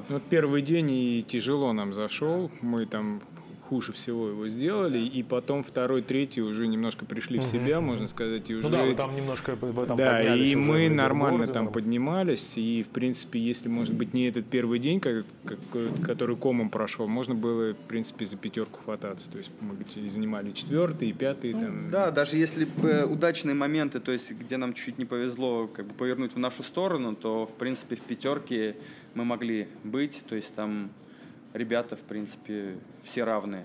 [0.08, 2.50] Ну, первый день и тяжело нам зашел.
[2.62, 3.20] Мы там
[3.68, 8.48] хуже всего его сделали, и потом второй, третий уже немножко пришли в себя, можно сказать,
[8.48, 8.66] и уже...
[8.66, 11.70] Ну да, вы там немножко в этом Да, и мы нормально там.
[11.70, 15.58] поднимались, и, в принципе, если, может быть, не этот первый день, как, как,
[16.02, 19.76] который комом прошел, можно было, в принципе, за пятерку хвататься, то есть мы
[20.08, 21.52] занимали четвертый, пятый.
[21.52, 21.90] Ну, там...
[21.90, 25.94] Да, даже если бы удачные моменты, то есть где нам чуть не повезло как бы
[25.94, 28.76] повернуть в нашу сторону, то, в принципе, в пятерке
[29.14, 30.90] мы могли быть, то есть там
[31.53, 33.64] ребята, в принципе, все равные.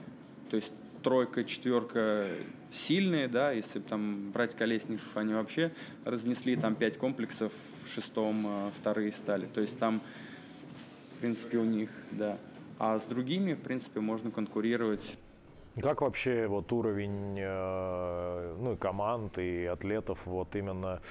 [0.49, 0.71] То есть
[1.03, 2.29] тройка, четверка
[2.71, 5.71] сильные, да, если там брать колесников, они вообще
[6.05, 7.51] разнесли там пять комплексов,
[7.83, 9.45] в шестом э, вторые стали.
[9.45, 10.01] То есть там,
[11.15, 12.37] в принципе, у них, да.
[12.79, 15.17] А с другими, в принципе, можно конкурировать.
[15.81, 21.01] Как вообще вот уровень э, ну, и команд, и атлетов вот именно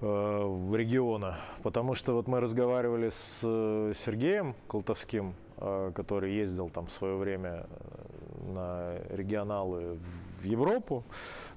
[0.00, 1.36] э, региона?
[1.62, 3.40] Потому что вот мы разговаривали с
[3.94, 9.98] Сергеем Колтовским, Э, который ездил там в свое время э, на регионалы
[10.40, 11.04] в Европу,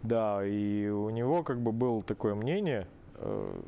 [0.02, 2.86] да, и у него как бы было такое мнение,
[3.16, 3.62] э,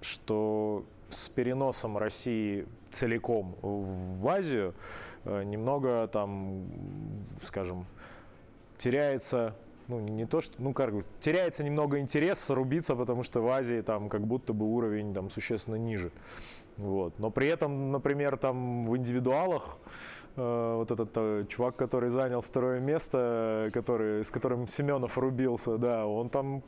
[0.00, 4.74] что с переносом России целиком в Азию
[5.24, 6.64] немного там,
[7.42, 7.84] скажем,
[8.78, 9.56] теряется
[9.92, 13.82] ну, не то, что, ну, как бы, теряется немного интерес рубиться, потому что в Азии
[13.82, 16.10] там как будто бы уровень там существенно ниже.
[16.78, 17.18] Вот.
[17.18, 19.76] Но при этом, например, там в индивидуалах
[20.36, 26.06] э, вот этот э, чувак, который занял второе место, который, с которым Семенов рубился, да,
[26.06, 26.62] он там,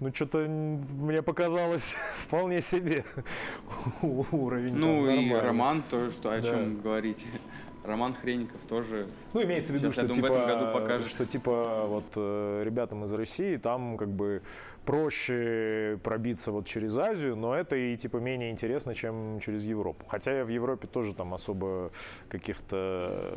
[0.00, 3.04] ну, что-то мне показалось вполне себе
[4.02, 4.74] уровень.
[4.74, 6.48] Ну, и Роман тоже, что о да.
[6.48, 7.26] чем говорить.
[7.86, 9.06] Роман Хренников тоже.
[9.32, 11.08] Ну, имеется в виду, Сейчас, что, думаю, типа, в этом году покажет.
[11.08, 14.42] что типа вот э, ребятам из России там как бы
[14.86, 20.06] проще пробиться вот через Азию, но это и типа менее интересно, чем через Европу.
[20.08, 21.90] Хотя я в Европе тоже там особо
[22.28, 23.34] каких-то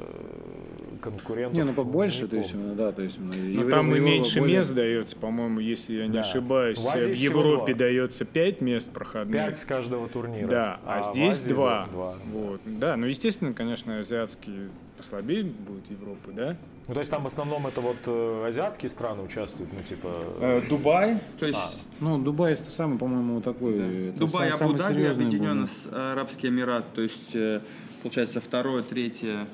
[1.01, 1.55] конкурентов.
[1.55, 3.19] Не, ну побольше, то есть, да, то есть.
[3.19, 4.59] Но Евро, там и меньше более...
[4.59, 6.19] мест дается, по-моему, если я не да.
[6.21, 6.77] ошибаюсь.
[6.77, 9.45] В, в Европе дается 5 мест проходных.
[9.47, 10.47] 5 с каждого турнира.
[10.47, 11.87] Да, а, а здесь 2.
[11.91, 12.15] 2.
[12.31, 12.61] Вот.
[12.65, 14.69] Да, ну естественно, конечно, азиатские
[14.99, 16.57] послабее будет Европы, да?
[16.87, 20.23] Ну, то есть там в основном это вот э, азиатские страны участвуют, ну, типа...
[20.41, 21.57] Э, Дубай, то есть...
[21.57, 21.71] А.
[22.01, 24.11] Ну, Дубай это самый, по-моему, такой...
[24.11, 24.19] Да.
[24.19, 27.61] Дубай, Абу-Даби, Объединенные Арабские Эмираты, то есть, э,
[28.03, 29.47] получается, второе, третье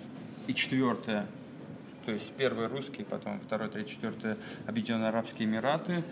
[0.47, 1.27] и четвертое.
[2.05, 6.03] То есть первый русский, потом второе, третье, четвертое Объединенные Арабские Эмираты.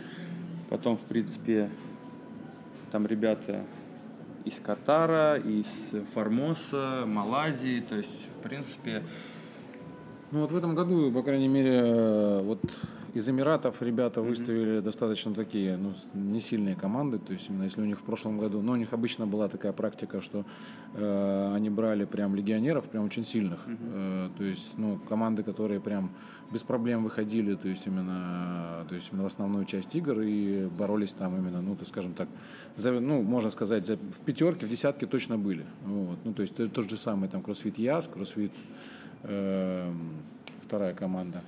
[0.69, 1.69] Потом, в принципе,
[2.91, 3.63] там ребята
[4.45, 5.67] из Катара, из
[6.13, 9.01] Формоса, Малайзии, то есть, в принципе,
[10.31, 12.59] ну вот в этом году, по крайней мере, э, вот
[13.13, 14.27] из Эмиратов ребята mm-hmm.
[14.27, 17.19] выставили достаточно такие, ну, не сильные команды.
[17.19, 19.71] То есть, именно если у них в прошлом году, но у них обычно была такая
[19.71, 20.45] практика, что
[20.95, 23.59] э, они брали прям легионеров, прям очень сильных.
[23.67, 23.77] Mm-hmm.
[23.93, 26.11] Э, то есть, ну, команды, которые прям
[26.51, 31.11] без проблем выходили, то есть именно, то есть именно в основную часть игр и боролись
[31.11, 32.27] там именно, ну, то скажем так,
[32.75, 35.65] за, ну, можно сказать, за, в пятерке, в десятке точно были.
[35.85, 36.17] Вот.
[36.23, 38.51] Ну, то есть то, тот же самый там кроссфит Яс, кроссфит
[39.23, 39.91] э,
[40.63, 41.41] вторая команда.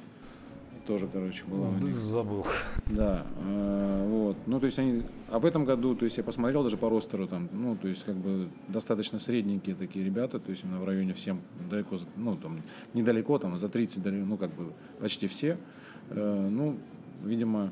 [0.88, 1.94] Тоже, короче, была у них.
[1.94, 2.46] Забыл.
[2.86, 3.26] Да.
[3.44, 4.38] Э, вот.
[4.46, 5.04] Ну, то есть они.
[5.30, 8.04] А в этом году, то есть я посмотрел даже по ростеру там, ну, то есть
[8.04, 12.62] как бы достаточно средненькие такие ребята, то есть именно в районе всем далеко, ну, там,
[12.94, 15.58] недалеко, там, за 30, ну, как бы почти все.
[16.12, 16.78] Э, ну,
[17.24, 17.72] видимо,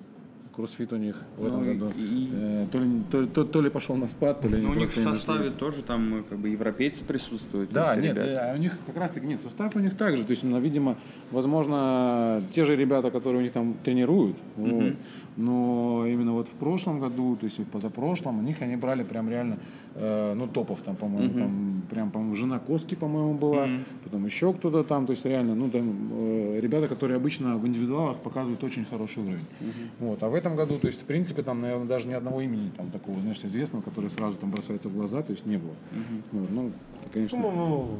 [0.55, 1.91] кроссфит у них в этом ну, году.
[1.97, 2.29] И...
[2.33, 4.91] Э, то, ли, то, то, то ли пошел на спад, то ли ну, у них
[4.91, 5.59] в составе нашли.
[5.59, 7.71] тоже там э, как бы европейцы присутствуют.
[7.71, 8.39] Да, нет, ребят.
[8.41, 10.23] а у них как раз таки нет, состав у них также.
[10.23, 10.95] То есть, ну, видимо,
[11.31, 14.87] возможно, те же ребята, которые у них там тренируют, mm-hmm.
[14.89, 14.95] вот,
[15.37, 19.29] но именно вот в прошлом году, то есть и позапрошлом, у них они брали прям
[19.29, 19.57] реально,
[19.95, 21.39] э, ну, топов там, по-моему, mm-hmm.
[21.39, 23.83] там прям, по-моему, жена Коски, по-моему, была, mm-hmm.
[24.03, 28.17] потом еще кто-то там, то есть реально, ну, там э, ребята, которые обычно в индивидуалах
[28.17, 29.39] показывают очень хороший уровень.
[29.39, 29.89] Mm-hmm.
[29.99, 32.69] Вот, а в этом году, то есть, в принципе, там, наверное, даже ни одного имени
[32.77, 35.71] там такого, знаешь, известного, который сразу там бросается в глаза, то есть не было.
[35.71, 36.23] Mm-hmm.
[36.31, 36.71] Вот, ну,
[37.11, 37.39] конечно.
[37.39, 37.99] Ну, ну,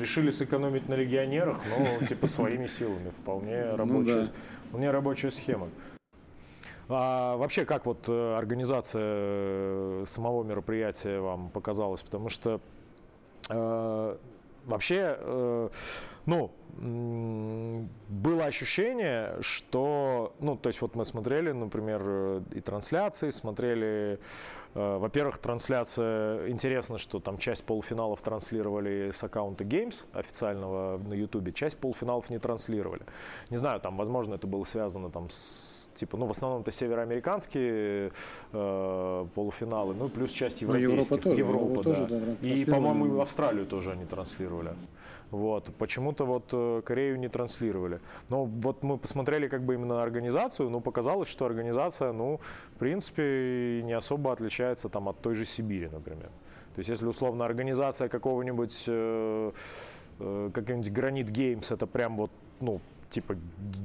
[0.00, 3.10] решили сэкономить на легионерах, но типа своими силами.
[3.22, 4.28] Вполне ну рабочая,
[4.68, 5.68] вполне рабочая схема.
[6.88, 12.02] А вообще, как вот э, организация э, самого мероприятия вам показалась?
[12.02, 12.60] Потому что
[13.48, 14.16] э,
[14.66, 15.68] вообще, э,
[16.26, 16.50] ну,
[18.08, 24.18] было ощущение, что, ну, то есть вот мы смотрели, например, и трансляции, смотрели,
[24.74, 31.54] э, во-первых, трансляция, интересно, что там часть полуфиналов транслировали с аккаунта Games официального на YouTube,
[31.54, 33.02] часть полуфиналов не транслировали.
[33.50, 38.12] Не знаю, там, возможно, это было связано там с типа, ну, в основном это североамериканские
[38.52, 41.12] э, полуфиналы, ну, плюс часть ну, европейских.
[41.12, 41.40] Европа тоже.
[41.40, 41.94] Европа, Европа да.
[41.94, 44.70] тоже, да, и, по-моему, Австралию тоже они транслировали.
[45.30, 45.74] Вот.
[45.78, 48.00] Почему-то вот э, Корею не транслировали.
[48.28, 52.40] Но вот мы посмотрели как бы именно организацию, ну, показалось, что организация, ну,
[52.74, 56.28] в принципе, не особо отличается там от той же Сибири, например.
[56.74, 59.52] То есть, если условно организация какого-нибудь э,
[60.20, 62.30] э, какой-нибудь Granite Games, это прям вот,
[62.60, 62.80] ну,
[63.14, 63.36] типа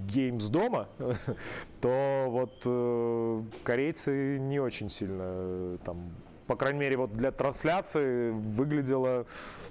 [0.07, 0.87] Games дома,
[1.81, 6.11] то вот э, корейцы не очень сильно э, там
[6.49, 9.27] по крайней мере, вот для трансляции выглядело,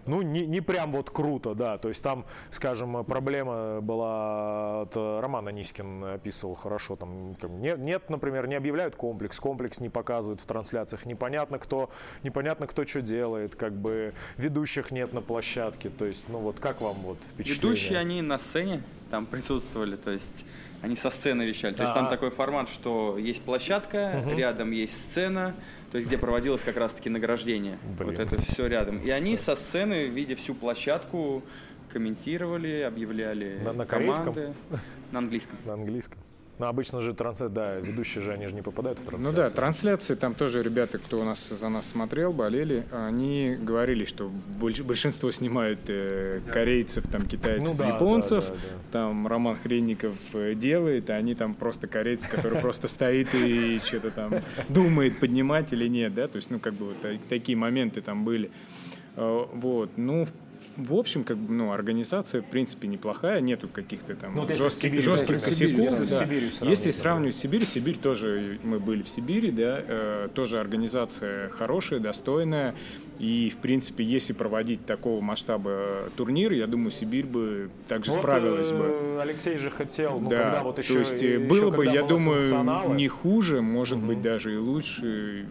[0.07, 1.77] ну, не, не прям вот круто, да.
[1.77, 8.47] То есть там, скажем, проблема была, от Роман Анискин описывал хорошо, там, нет, нет, например,
[8.47, 11.91] не объявляют комплекс, комплекс не показывают в трансляциях, непонятно кто,
[12.23, 16.81] непонятно кто что делает, как бы ведущих нет на площадке, то есть, ну, вот как
[16.81, 17.75] вам вот впечатление?
[17.75, 20.45] Ведущие, они на сцене там присутствовали, то есть
[20.81, 21.75] они со сцены вещали.
[21.75, 24.37] То есть там такой формат, что есть площадка, угу.
[24.37, 25.55] рядом есть сцена,
[25.91, 27.79] то есть где проводилось как раз-таки награждение.
[27.99, 28.11] Блин.
[28.11, 28.99] Вот это все рядом.
[28.99, 31.43] И они со сцены, видя всю площадку,
[31.91, 34.23] комментировали, объявляли на, на команды.
[34.23, 34.55] Корейском?
[35.13, 35.59] На английском.
[35.65, 36.19] На английском.
[36.59, 39.39] Ну, обычно же трансляции, да, ведущие же, они же не попадают в трансляции.
[39.39, 44.05] Ну да, трансляции, там тоже ребята, кто у нас за нас смотрел, болели, они говорили,
[44.05, 48.93] что большинство снимают э, корейцев, там, китайцев, ну, да, японцев, да, да, да.
[48.93, 54.11] там Роман Хренников э, делает, а они там просто корейцы, который просто стоит и что-то
[54.11, 54.35] там
[54.69, 56.97] думает, поднимать или нет, да, то есть, ну, как бы вот
[57.29, 58.51] такие моменты там были.
[59.15, 60.33] Э, вот, ну, в
[60.79, 64.91] в общем, как бы, ну, организация, в принципе, неплохая, нету каких-то там ну, вот жестких,
[64.91, 66.09] Сибирь, жестких косяков.
[66.09, 66.67] Да.
[66.67, 71.99] Если сравнивать с Сибирью, Сибирь тоже, мы были в Сибири, да, э, тоже организация хорошая,
[71.99, 72.77] достойная,
[73.19, 78.71] и, в принципе, если проводить такого масштаба турнир, я думаю, Сибирь бы также вот, справилась
[78.71, 78.85] бы.
[78.89, 82.05] Э, Алексей же хотел, ну, да, когда вот еще, то есть еще, было бы, я
[82.05, 84.07] думаю, не хуже, может угу.
[84.07, 85.47] быть, даже и лучше.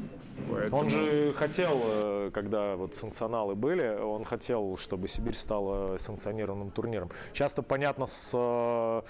[0.49, 0.81] Поэтому...
[0.81, 7.09] Он же хотел, э, когда вот санкционалы были, он хотел, чтобы Сибирь стала санкционированным турниром.
[7.33, 9.01] Часто, понятно, с, э,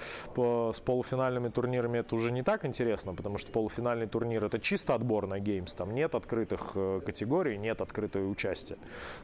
[0.73, 5.27] с полуфинальными турнирами это уже не так интересно, потому что полуфинальный турнир это чисто отбор
[5.27, 8.77] на геймс, там нет открытых э, категорий, нет открытого участия.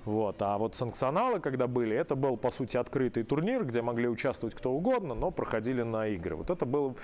[0.06, 0.42] Вот.
[0.42, 4.72] А вот санкционалы, когда были, это был, по сути, открытый турнир, где могли участвовать кто
[4.72, 6.36] угодно, но проходили на игры.
[6.36, 6.96] Вот это было,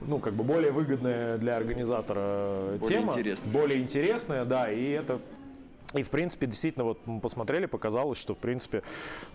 [0.00, 3.12] ну, как бы более выгодная для организатора более тема.
[3.12, 3.52] Интересно.
[3.52, 5.20] Более интересная, да, и это
[5.94, 8.82] и, в принципе, действительно, вот мы посмотрели, показалось, что, в принципе,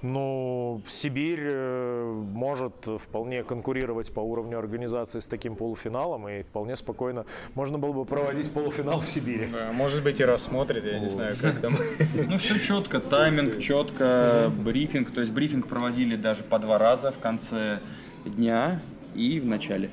[0.01, 7.26] ну, Сибирь э, может вполне конкурировать по уровню организации с таким полуфиналом, и вполне спокойно
[7.55, 9.47] можно было бы проводить полуфинал в Сибири.
[9.51, 11.78] Да, может быть, и рассмотрит, я не знаю, как там.
[12.30, 17.20] Ну, все четко, тайминг четко, брифинг, то есть брифинг проводили даже по два раза в
[17.20, 17.80] конце
[18.26, 18.82] дня
[19.16, 19.89] и в начале.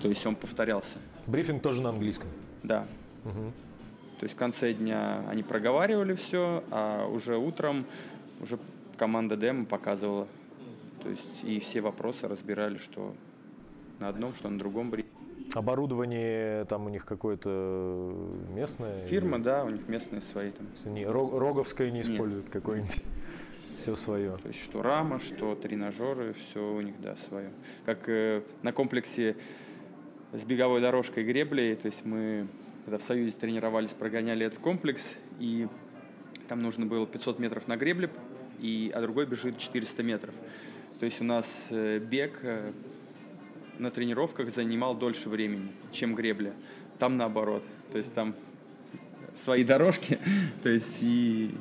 [0.00, 0.96] То есть он повторялся.
[1.26, 2.28] Брифинг тоже на английском?
[2.62, 2.86] Да.
[4.24, 7.84] То есть в конце дня они проговаривали все, а уже утром
[8.40, 8.58] уже
[8.96, 10.26] команда демо показывала.
[11.02, 13.14] То есть и все вопросы разбирали, что
[13.98, 15.14] на одном, что на другом брифинге.
[15.52, 18.14] Оборудование там у них какое-то
[18.48, 18.96] местное?
[19.08, 19.44] Фирма, или...
[19.44, 20.68] да, у них местные свои там.
[20.94, 23.02] Не, роговское не используют какое-нибудь?
[23.76, 24.38] Все свое.
[24.38, 27.50] То есть что рама, что тренажеры, все у них, да, свое.
[27.84, 29.36] Как э, на комплексе
[30.32, 32.48] с беговой дорожкой греблей, то есть мы
[32.84, 35.68] когда в Союзе тренировались, прогоняли этот комплекс, и
[36.48, 38.10] там нужно было 500 метров на гребле,
[38.60, 40.34] и, а другой бежит 400 метров.
[41.00, 42.72] То есть у нас э, бег э,
[43.78, 46.52] на тренировках занимал дольше времени, чем гребля.
[46.98, 47.64] Там наоборот.
[47.90, 48.34] То есть там
[49.34, 50.18] свои дорожки,
[50.62, 51.54] то есть и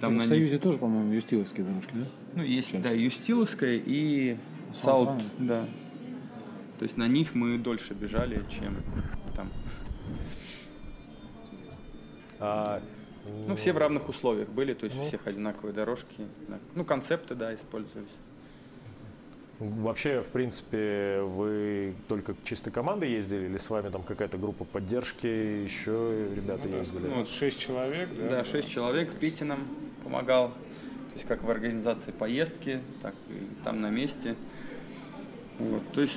[0.00, 0.62] там ну, в Союзе них...
[0.62, 2.06] тоже, по-моему, юстиловские дорожки, да?
[2.36, 2.82] Ну, есть, Сейчас.
[2.82, 4.36] да, юстиловская и
[4.72, 5.64] Саут, да.
[6.78, 8.76] То есть на них мы дольше бежали, чем
[9.34, 9.48] там.
[12.40, 12.80] А,
[13.46, 16.26] ну, все в равных условиях были, то есть ну, у всех одинаковые дорожки.
[16.74, 18.08] Ну, концепты, да, использовались.
[19.58, 25.26] Вообще, в принципе, вы только чисто командой ездили или с вами там какая-то группа поддержки,
[25.26, 27.06] еще ребята ну, ездили?
[27.08, 28.28] Ну, вот шесть человек, да?
[28.28, 29.10] Да, шесть человек.
[29.14, 29.66] Пити нам
[30.04, 30.50] помогал.
[30.50, 34.36] То есть как в организации поездки, так и там на месте.
[35.58, 36.14] Вот, то есть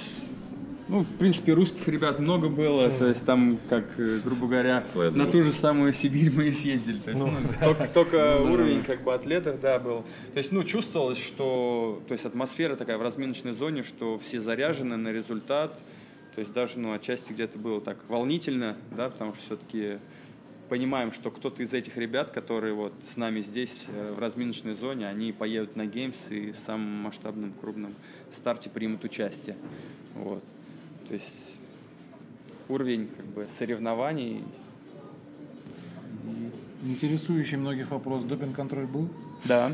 [0.92, 5.10] Ну, в принципе, русских ребят много было, то есть там, как, э, грубо говоря, Своя
[5.12, 7.00] на ту же самую Сибирь мы и съездили.
[7.00, 7.32] То есть, ну,
[7.64, 10.04] только, только уровень как бы атлетов, да, был.
[10.34, 14.98] То есть, ну, чувствовалось, что, то есть атмосфера такая в разминочной зоне, что все заряжены
[14.98, 15.80] на результат.
[16.36, 19.98] То есть даже, ну, отчасти где-то было так волнительно, да, потому что все-таки
[20.68, 25.08] понимаем, что кто-то из этих ребят, которые вот с нами здесь э, в разминочной зоне,
[25.08, 27.96] они поедут на геймс и в самом масштабном крупном
[28.34, 29.56] старте примут участие.
[30.16, 30.44] Вот.
[31.12, 31.28] То есть
[32.70, 34.46] уровень как бы соревнований.
[36.86, 38.24] Интересующий многих вопрос.
[38.24, 39.10] Допинг-контроль был?
[39.44, 39.74] Да.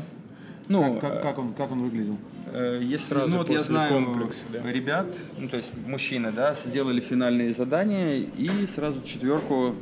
[0.66, 2.16] Ну, как, как, как он, как он выглядел?
[2.52, 4.68] э, если, Сразу ну вот я знаю комплекса, да.
[4.68, 5.06] ребят,
[5.38, 9.76] ну то есть мужчины, да, сделали финальные задания и сразу четверку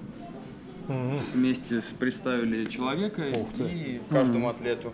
[1.33, 3.63] вместе с- представили человека Ух ты.
[3.65, 4.93] и каждому атлету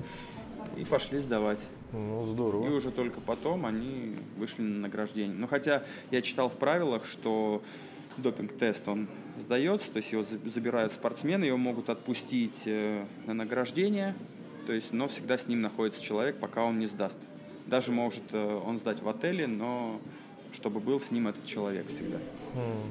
[0.77, 1.59] и пошли сдавать.
[1.93, 2.75] Ну, И здорово.
[2.75, 5.37] уже только потом они вышли на награждение.
[5.37, 7.63] Но хотя я читал в правилах, что
[8.17, 14.15] допинг-тест он сдается, то есть его за- забирают спортсмены, его могут отпустить э, на награждение,
[14.67, 17.17] то есть, но всегда с ним находится человек, пока он не сдаст.
[17.67, 20.01] Даже может э, он сдать в отеле, но
[20.53, 22.19] чтобы был с ним этот человек всегда.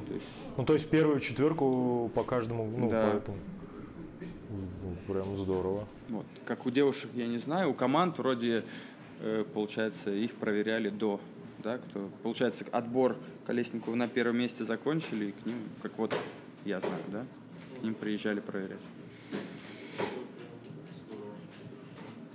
[0.07, 0.25] То есть,
[0.57, 3.09] Ну, то есть первую четверку по каждому, ну, Да.
[3.11, 3.37] поэтому.
[4.49, 5.87] Ну, Прям здорово.
[6.09, 6.25] вот.
[6.45, 8.63] Как у девушек, я не знаю, у команд вроде,
[9.53, 11.19] получается, их проверяли до.
[11.59, 16.15] Да, кто, получается, отбор Колесникову на первом месте закончили, и к ним, как вот
[16.65, 17.25] я знаю, да,
[17.79, 18.79] к ним приезжали проверять.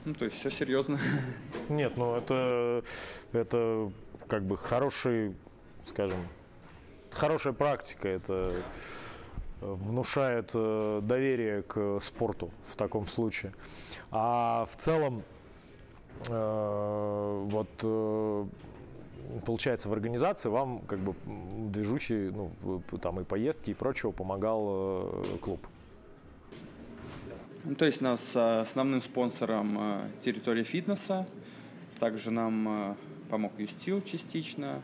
[0.05, 1.01] Ну, то есть все серьезно.
[1.68, 2.84] Нет, ну это,
[3.32, 3.91] это
[4.28, 5.34] как бы хороший,
[5.84, 6.20] скажем,
[7.11, 8.07] хорошая практика.
[8.09, 8.53] Это
[9.61, 13.53] внушает э, доверие к спорту в таком случае.
[14.12, 15.36] А в целом, э,
[16.29, 18.47] вот э,
[19.45, 21.14] получается в организации вам как бы
[21.71, 22.53] движухи, ну
[23.01, 25.67] там и поездки и прочего помогал э, клуб.
[27.64, 31.27] Ну, то есть нас э, основным спонсором э, территория фитнеса,
[31.99, 32.95] также нам э,
[33.29, 34.83] помог Юстил частично,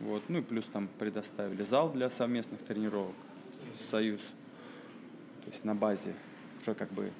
[0.00, 3.14] вот, ну и плюс там предоставили зал для совместных тренировок,
[3.90, 4.20] Союз,
[5.44, 6.14] то есть на базе
[6.60, 7.12] уже как бы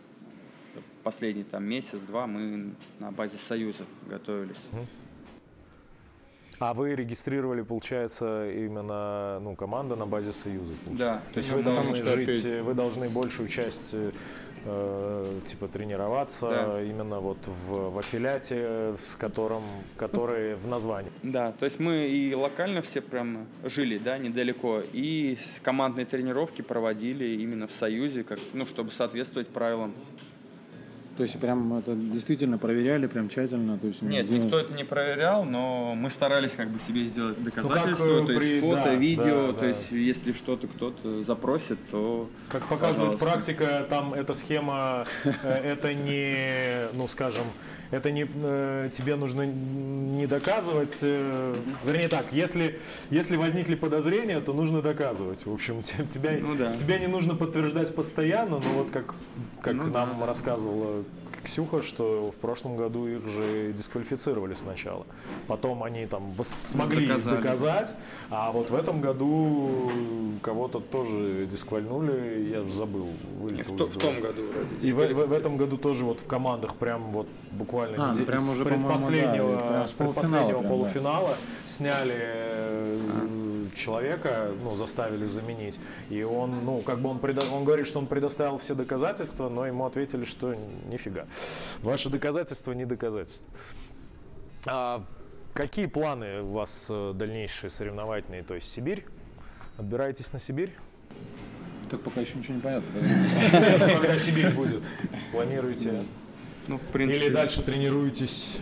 [1.03, 4.57] последний там месяц-два мы на базе Союза готовились.
[6.59, 10.73] А вы регистрировали, получается, именно ну, команда на базе Союза?
[10.85, 11.23] получается?
[11.27, 13.95] Да, То есть Ну, вы должны что жить, опять- вы должны большую часть
[14.65, 16.83] э, типа тренироваться Да.
[16.83, 19.65] именно вот в, в аффилиате, с которым,
[19.97, 21.11] который в названии.
[21.25, 27.25] Да, то есть мы и локально все прям жили, да, недалеко, и командные тренировки проводили
[27.43, 29.95] именно в Союзе, как, ну, чтобы соответствовать правилам.
[31.17, 33.79] То есть прям это действительно проверяли прям тщательно?
[33.79, 37.43] То есть, Нет, ну, никто это не проверял, но мы старались как бы себе сделать
[37.43, 39.67] доказательства, э, то есть при- фото, да, видео, да, то да.
[39.69, 43.55] есть если что-то кто-то запросит, то Как показывает Пожалуйста.
[43.57, 47.45] практика, там эта схема, э, это не, ну скажем,
[47.93, 52.81] это не э, тебе нужно не доказывать, э, вернее так, если
[53.11, 55.47] если возникли подозрения, то нужно доказывать.
[55.47, 56.75] В общем, те- тебя Ну да.
[56.77, 59.15] тебя не нужно подтверждать постоянно, но вот как
[59.61, 60.27] как Ну нам да.
[60.27, 61.05] рассказывала
[61.45, 65.05] Ксюха, что в прошлом году их же дисквалифицировали сначала.
[65.49, 67.37] Потом они там смогли Доказали.
[67.37, 67.95] доказать,
[68.31, 69.91] а вот в этом году
[70.43, 73.95] кого-то тоже дисквальнули, я забыл, в, вылетел в головы.
[74.01, 77.27] том году вроде И в, в- в этом году тоже вот в командах прям вот
[77.51, 80.69] буквально А, ну прям с уже, предпоследнего, да, прям с с предпоследнего полуфинала прям, да.
[80.69, 81.37] полуфинала
[81.67, 82.15] сняли
[83.83, 85.79] человека, ну, заставили заменить.
[86.11, 89.67] И он, ну, как бы он, предо- он говорит, что он предоставил все доказательства, но
[89.67, 90.55] ему ответили, что
[90.89, 91.27] нифига.
[91.83, 93.53] Ваши доказательства не доказательства.
[94.67, 95.05] А
[95.55, 98.43] какие планы у вас э, дальнейшие соревновательные?
[98.43, 99.05] То есть Сибирь?
[99.79, 100.73] Отбираетесь на Сибирь?
[101.91, 102.89] Так пока еще ничего не понятно.
[103.53, 103.95] да?
[103.99, 104.85] Когда Сибирь будет?
[105.33, 106.03] Планируете?
[106.69, 108.61] Ну, в принципе, Или дальше тренируетесь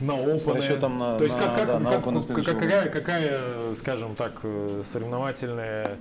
[0.00, 0.16] на
[0.54, 4.14] расчетом на- То есть на- как, как, да, на как- опыты как- какая, какая, скажем
[4.14, 5.96] так, э, соревновательная э,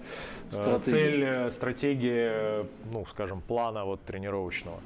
[0.52, 0.80] Стратегия.
[0.82, 4.80] цель, э, стратегия, ну, скажем, плана вот тренировочного?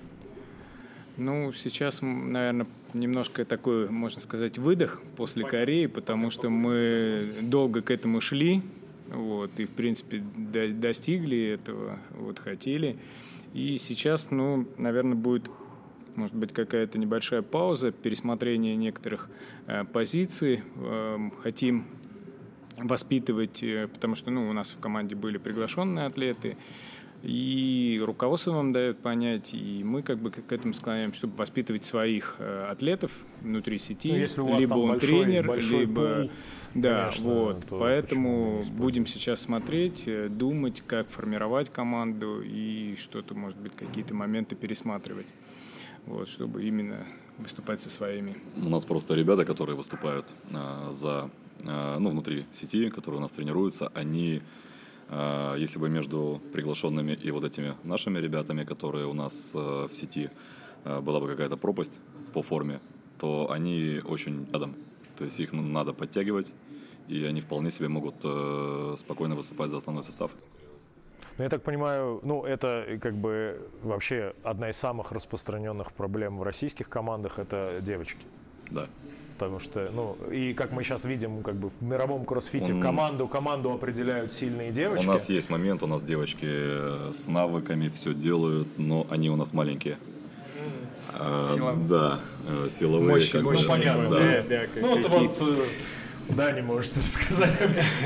[1.18, 7.90] Ну, сейчас, наверное, немножко такой, можно сказать, выдох после Кореи, потому что мы долго к
[7.92, 8.62] этому шли,
[9.10, 12.98] вот, и, в принципе, до- достигли этого, вот, хотели.
[13.54, 15.50] И сейчас, ну, наверное, будет,
[16.16, 19.30] может быть, какая-то небольшая пауза, пересмотрение некоторых
[19.68, 20.64] э, позиций.
[20.78, 21.86] Эм, хотим
[22.78, 26.58] воспитывать, э, потому что, ну, у нас в команде были приглашенные атлеты,
[27.24, 32.36] И руководство вам дает понять, и мы как бы к этому склоняем, чтобы воспитывать своих
[32.38, 33.12] э, атлетов
[33.42, 36.32] внутри сети, ну, если у вас либо он большой, тренер, большой либо пул,
[36.76, 37.66] да, конечно, вот.
[37.70, 40.04] Поэтому будем сейчас смотреть,
[40.38, 45.26] думать, как формировать команду и что-то, может быть, какие-то моменты пересматривать,
[46.06, 47.06] вот, чтобы именно
[47.38, 48.38] выступать со своими.
[48.56, 51.30] У нас просто ребята, которые выступают э, за,
[51.62, 54.42] э, ну, внутри сети, которые у нас тренируются, они
[55.08, 59.96] а, если бы между приглашенными и вот этими нашими ребятами, которые у нас э, в
[59.96, 60.32] сети,
[60.84, 62.00] э, была бы какая-то пропасть
[62.34, 62.80] по форме,
[63.20, 64.76] то они очень рядом.
[65.16, 66.54] То есть их надо подтягивать,
[67.08, 70.32] и они вполне себе могут э, спокойно выступать за основной состав.
[71.38, 76.44] Ну, я так понимаю, ну, это как бы вообще одна из самых распространенных проблем в
[76.44, 78.26] российских командах– это девочки.
[78.72, 78.88] Да.
[79.38, 82.82] Потому что, ну, и как мы сейчас видим, как бы в мировом кроссфите Он...
[82.82, 85.06] команду, команду определяют сильные девочки.
[85.06, 89.52] У нас есть момент, у нас девочки с навыками все делают, но они у нас
[89.52, 89.98] маленькие.
[91.18, 91.86] Силовые.
[91.86, 93.10] А, да, э, силовые.
[93.10, 94.10] Мощь, как ну, понятно.
[94.10, 94.20] Да.
[94.20, 95.66] Да, да, ну, вот, вот э,
[96.30, 97.52] да, не можете рассказать.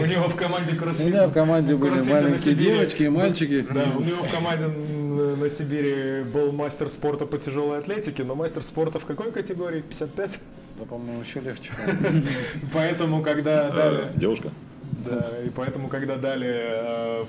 [0.01, 1.07] У него в команде кроссфит.
[1.07, 3.65] У меня в команде были маленькие девочки и мальчики.
[3.71, 8.63] Да, у него в команде на Сибири был мастер спорта по тяжелой атлетике, но мастер
[8.63, 9.81] спорта в какой категории?
[9.81, 10.39] 55?
[10.79, 11.71] Да, по-моему, еще легче.
[12.73, 14.11] Поэтому, когда э.
[14.15, 14.51] Девушка?
[15.05, 17.25] Да, и поэтому, когда дали э,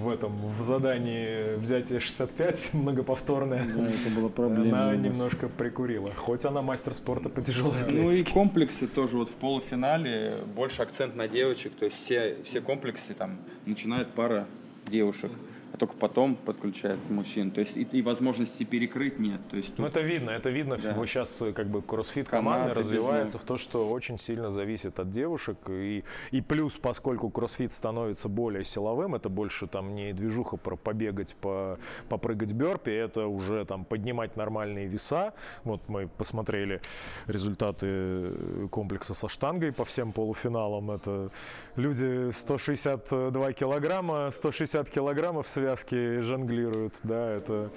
[0.00, 4.84] в, этом в задании взятие 65 многоповторное, да, это была проблема.
[4.84, 6.10] Она немножко прикурила.
[6.16, 8.02] Хоть она мастер спорта по тяжелой атлетике.
[8.02, 12.60] Ну и комплексы тоже вот в полуфинале больше акцент на девочек, то есть все, все
[12.60, 14.46] комплексы там начинает пара
[14.86, 15.30] девушек
[15.72, 17.50] а только потом подключается мужчина.
[17.50, 19.40] То есть и, и возможности перекрыть нет.
[19.50, 19.78] То есть тут...
[19.78, 20.76] Ну это видно, это видно.
[20.76, 20.92] Да.
[20.94, 25.10] Вот сейчас э, как бы кроссфит команды развивается в то, что очень сильно зависит от
[25.10, 25.56] девушек.
[25.68, 31.34] И, и плюс, поскольку кроссфит становится более силовым, это больше там не движуха про побегать,
[31.36, 35.32] по, попрыгать бёрпи, это уже там поднимать нормальные веса.
[35.64, 36.82] Вот мы посмотрели
[37.26, 40.90] результаты э, комплекса со штангой по всем полуфиналам.
[40.90, 41.30] Это
[41.76, 47.70] люди 162 килограмма, 160 килограммов связки жонглируют, да, это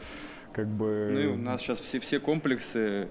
[0.53, 1.09] как бы...
[1.11, 3.09] Ну и у нас сейчас все, все комплексы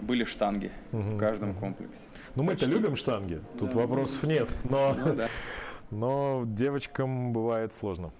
[0.00, 2.04] были штанги угу, в каждом комплексе.
[2.34, 5.28] Ну мы-то любим штанги, тут да, вопросов ну, нет, но, ну, да.
[5.90, 8.10] но девочкам бывает сложно.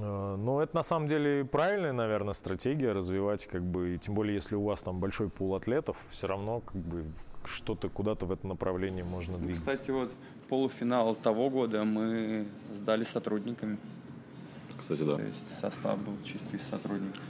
[0.00, 4.36] А, но это на самом деле правильная, наверное, стратегия развивать, как бы, и тем более,
[4.36, 7.04] если у вас там большой пул атлетов, все равно как бы
[7.44, 9.70] что-то куда-то в это направление можно двигаться.
[9.70, 10.12] Кстати, вот
[10.48, 13.78] полуфинал того года мы сдали сотрудниками.
[14.80, 15.14] Кстати, да.
[15.14, 17.22] То есть состав был чистый из сотрудников.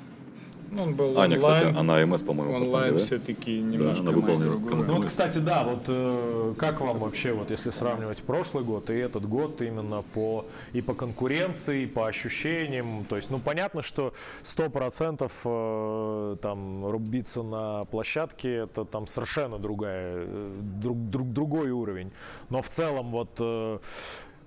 [0.72, 3.04] Ну, он был Аня, онлайн, кстати, она МС, по-моему, онлайн да?
[3.04, 4.84] все-таки немножко да, она выполнила.
[4.84, 8.94] Ну вот, кстати, да, вот э, как вам вообще, вот если сравнивать прошлый год и
[8.94, 14.14] этот год именно по и по конкуренции, и по ощущениям, то есть, ну понятно, что
[14.42, 21.70] сто процентов э, там рубиться на площадке это там совершенно другая, э, друг, друг, другой
[21.70, 22.12] уровень,
[22.48, 23.78] но в целом вот э,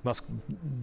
[0.03, 0.23] нас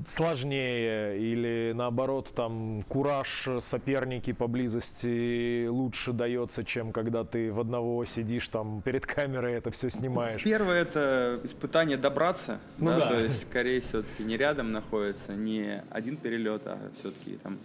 [0.07, 8.49] сложнее или наоборот там кураж соперники поблизости лучше дается, чем когда ты в одного сидишь
[8.49, 10.43] там перед камерой это все снимаешь?
[10.43, 13.09] Первое это испытание добраться, ну, да, да.
[13.09, 17.59] то есть скорее все-таки не рядом находится, не один перелет, а все-таки там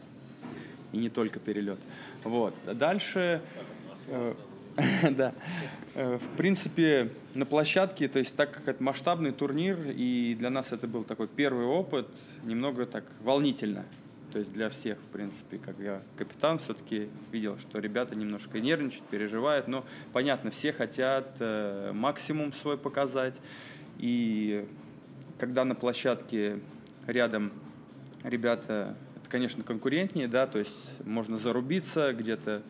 [0.91, 1.80] и не только перелет.
[2.24, 2.53] Вот.
[2.66, 3.41] Дальше
[5.11, 5.34] Да.
[5.93, 10.71] Э, в принципе, на площадке, то есть так как это масштабный турнир, и для нас
[10.71, 12.07] это был такой первый опыт,
[12.43, 13.86] немного так волнительно.
[14.34, 19.05] То есть для всех, в принципе, как я капитан, все-таки видел, что ребята немножко нервничают,
[19.05, 23.36] переживают, но понятно, все хотят э, максимум свой показать.
[23.97, 24.65] И
[25.39, 26.59] когда на площадке
[27.07, 27.53] рядом
[28.23, 32.61] ребята, это, конечно, конкурентнее, да, то есть можно зарубиться где-то,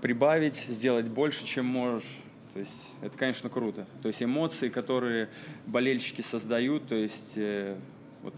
[0.00, 2.16] прибавить, сделать больше, чем можешь.
[2.54, 3.86] То есть это, конечно, круто.
[4.02, 5.28] То есть эмоции, которые
[5.66, 7.76] болельщики создают, то есть э,
[8.22, 8.34] вот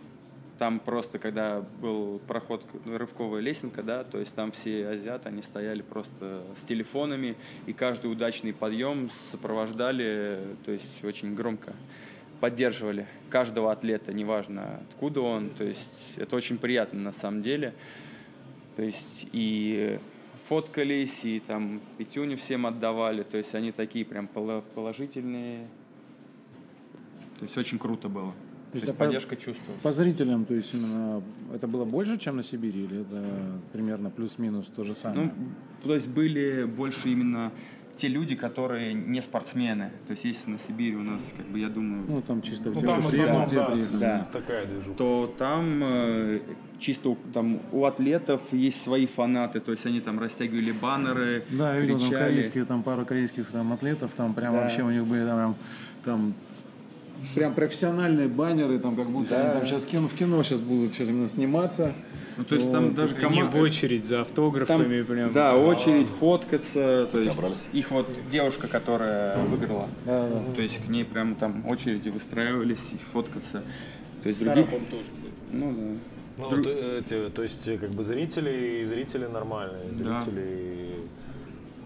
[0.58, 5.80] там просто, когда был проход, рывковая лесенка, да, то есть там все азиаты, они стояли
[5.80, 7.36] просто с телефонами,
[7.66, 11.72] и каждый удачный подъем сопровождали, то есть очень громко
[12.40, 17.74] поддерживали каждого атлета, неважно откуда он, то есть это очень приятно на самом деле.
[18.76, 19.98] То есть и
[20.50, 23.22] фоткались и там пятюню всем отдавали.
[23.22, 25.68] То есть они такие прям положительные.
[27.38, 28.32] То есть очень круто было.
[28.72, 29.82] То есть, то есть поддержка чувствовалась.
[29.82, 31.22] По зрителям, то есть именно
[31.54, 35.26] это было больше, чем на Сибири, или это примерно плюс-минус то же самое?
[35.26, 35.32] Ну,
[35.82, 37.52] то есть были больше именно
[38.00, 39.90] те люди, которые не спортсмены.
[40.06, 42.80] То есть если на Сибири у нас, как бы, я думаю, Ну, там чисто Ну,
[42.80, 44.26] там в основном, да, с- Да.
[44.32, 44.96] такая движуха.
[44.96, 46.40] то там э,
[46.78, 51.80] чисто там у атлетов есть свои фанаты, то есть они там растягивали баннеры, Да, я
[51.80, 54.62] видел там корейские, там пару корейских там атлетов, там прям Да.
[54.62, 55.54] вообще у них были там,
[56.04, 56.34] там
[57.34, 59.42] прям профессиональные баннеры, там как будто Да.
[59.42, 61.92] они там сейчас кино, в кино сейчас будут сейчас именно сниматься.
[62.36, 62.94] Ну, то есть там Вот.
[62.94, 63.56] даже команда...
[63.56, 65.32] в очередь за Там, автографами прям.
[65.32, 67.36] да, очередь, фоткаться, то есть
[67.72, 70.54] их вот девушка, которая выиграла, Да, да.
[70.54, 73.62] то есть к ней прям там очереди выстраивались и фоткаться.
[74.22, 74.66] То есть других...
[75.52, 75.98] Ну да.
[76.38, 80.22] Ну, Дру- вот эти, то есть, э, как бы зрители, зрители нормальные, Да.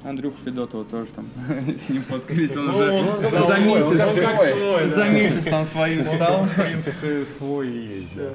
[0.04, 1.26] Андрюха Федотова тоже там
[1.86, 5.08] с ним фоткались, он Ну, уже как за свой, месяц, за да.
[5.08, 6.44] месяц там своим стал.
[6.44, 8.30] В принципе, свой есть, да.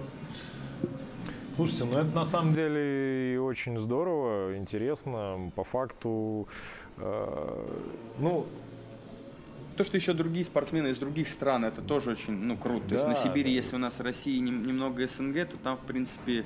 [1.56, 5.52] Слушайте, ну это на самом деле и очень здорово, интересно.
[5.56, 6.48] По факту,
[6.98, 7.66] э,
[8.20, 8.46] ну,
[9.78, 12.88] То, что еще другие спортсмены из других стран, это тоже очень ну, круто.
[12.88, 13.56] То есть Да, на Сибири, да.
[13.58, 16.44] если у нас в России нем- немного СНГ, то там, в принципе,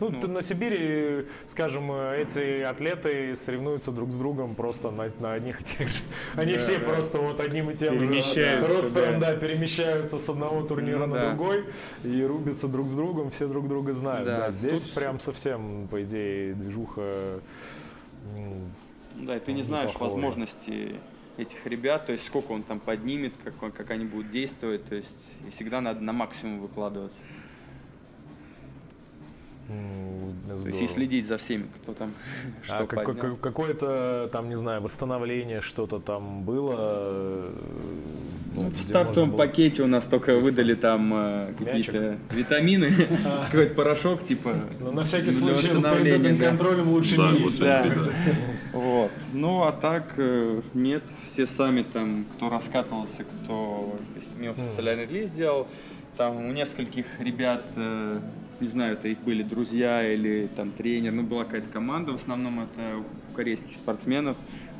[0.00, 5.60] ну, ты на Сибири, скажем, эти атлеты соревнуются друг с другом просто на, на одних
[5.60, 6.02] и тех же.
[6.36, 9.32] Они все просто вот одним и тем же Перемещаются, ростером, да.
[9.32, 11.28] да, перемещаются с одного турнира Ну на да.
[11.28, 11.64] другой
[12.04, 14.24] и рубятся друг с другом, все друг друга знают.
[14.26, 17.40] Да, Да, здесь тут- прям совсем, по идее, движуха.
[18.34, 18.54] ну
[19.26, 20.12] да, и ты не знаешь похоже.
[20.12, 20.94] возможности
[21.36, 25.32] этих ребят, то есть сколько он там поднимет, как, как они будут действовать, то есть
[25.46, 27.16] и всегда надо на максимум выкладываться.
[29.70, 30.82] М, То есть здорово.
[30.82, 32.12] и следить за всеми, кто там
[32.62, 33.14] что А поднял.
[33.14, 36.74] как- какое-то там, не знаю, восстановление, что-то там было?
[36.78, 37.50] э,
[38.54, 42.92] Ну, в где стартовом было- пакете у нас только выдали там э, какие-то витамины,
[43.50, 45.94] какой-то порошок типа Ну, на всякий случай да.
[46.48, 47.60] контролем лучше не есть.
[48.72, 49.10] Вот.
[49.32, 51.02] Ну, а так э, нет.
[51.32, 53.98] Все сами там, кто раскатывался, кто
[54.38, 55.66] мимо социальный релиз делал,
[56.16, 57.64] там у нескольких ребят,
[58.60, 62.60] не знаю, это их были друзья или там тренер, ну, была какая-то команда, в основном
[62.60, 64.36] это у корейских спортсменов,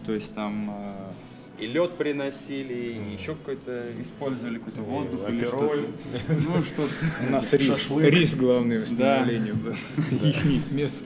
[0.07, 5.87] то есть там э, и лед приносили, и еще какой-то использовали какой-то воздух или что-то.
[6.29, 6.93] Ну, что-то.
[7.29, 9.75] У нас риск, риск главное восстановление был.
[10.27, 11.05] Их мест.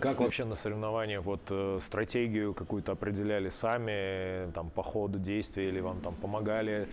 [0.00, 5.80] Как вообще на соревнованиях вот э, стратегию какую-то определяли сами, там по ходу действия или
[5.80, 6.88] вам там помогали,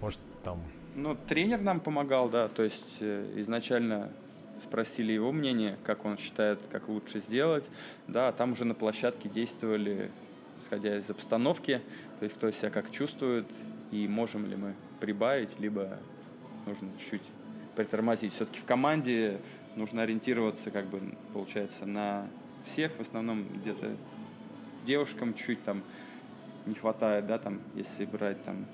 [0.00, 0.60] может там
[0.94, 4.10] Ну, тренер нам помогал, да, то есть э, изначально
[4.62, 7.68] спросили его мнение, как он считает, как лучше сделать,
[8.08, 10.10] да, а там уже на площадке действовали,
[10.58, 11.80] исходя из обстановки,
[12.18, 13.46] то есть кто себя как чувствует,
[13.90, 15.98] и можем ли мы прибавить, либо
[16.66, 17.22] нужно чуть-чуть
[17.74, 18.34] притормозить.
[18.34, 19.38] Все-таки в команде
[19.76, 21.00] нужно ориентироваться, как бы,
[21.32, 22.28] получается, на
[22.66, 23.96] всех, в основном где-то
[24.84, 25.82] девушкам чуть там
[26.66, 28.66] не хватает, да, там, если брать там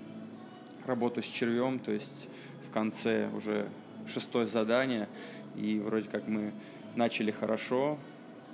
[0.89, 2.28] работу с червем, то есть
[2.69, 3.69] в конце уже
[4.09, 5.09] шестое задание,
[5.55, 6.52] и вроде как мы
[6.97, 7.98] начали хорошо,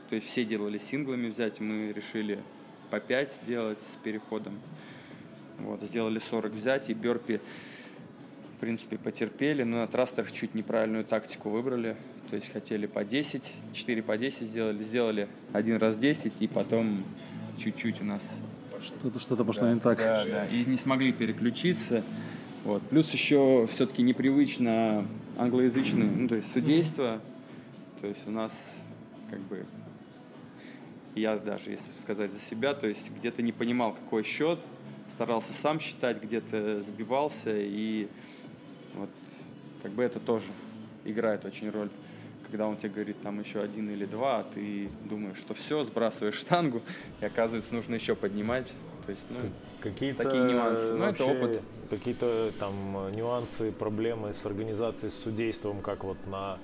[0.09, 2.41] то есть все делали синглами взять, мы решили
[2.91, 4.59] по 5 делать с переходом.
[5.59, 7.41] Вот, сделали 40 взять, и Берпи,
[8.57, 11.97] в принципе, потерпели, но на трастерах чуть неправильную тактику выбрали,
[12.31, 17.05] то есть хотели по 10, 4 по 10 сделали, сделали один раз 10, и потом
[17.59, 18.41] чуть-чуть у нас
[18.85, 19.99] Что-то, что-то пошло не так.
[19.99, 20.47] да, да.
[20.47, 22.03] И не смогли переключиться.
[22.65, 22.83] Вот.
[22.83, 25.07] Плюс еще все-таки непривычно
[25.37, 27.21] англоязычное, ну, то есть судейство.
[28.01, 28.77] То есть у нас
[29.31, 29.65] как бы
[31.15, 34.59] я даже, если сказать за себя, то есть где-то не понимал, какой счет,
[35.11, 38.09] старался сам считать, где-то сбивался, и
[38.95, 39.11] вот
[39.83, 40.47] как бы это тоже
[41.05, 41.91] играет очень роль.
[42.55, 46.37] Когда он тебе говорит там еще один или два, а ты думаешь, что все, сбрасываешь
[46.37, 46.83] штангу,
[47.21, 48.73] и оказывается нужно еще поднимать.
[49.05, 49.39] То есть, ну,
[49.81, 50.93] какие-то Такие нюансы.
[50.93, 51.63] Ну, это опыт.
[51.91, 56.61] Какие-то там э, нюансы, проблемы с организацией, с судейством, как вот на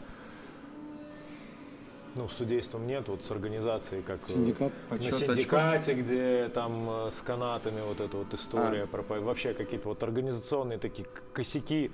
[2.15, 4.73] ну, с судейством нет, вот с организацией, как э, Синдикат.
[4.91, 9.89] на синдикате, где там э, с канатами вот эта вот история, про, по- вообще какие-то
[9.89, 11.91] вот организационные такие косяки,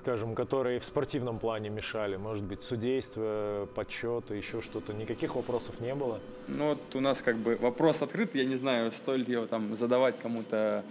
[0.00, 5.94] скажем, которые в спортивном плане мешали, может быть, судейство, подсчеты, еще что-то, никаких вопросов не
[5.94, 6.20] было.
[6.48, 9.76] Ну вот у нас как бы вопрос открыт, я не знаю, стоит ли его там
[9.76, 10.84] задавать кому-то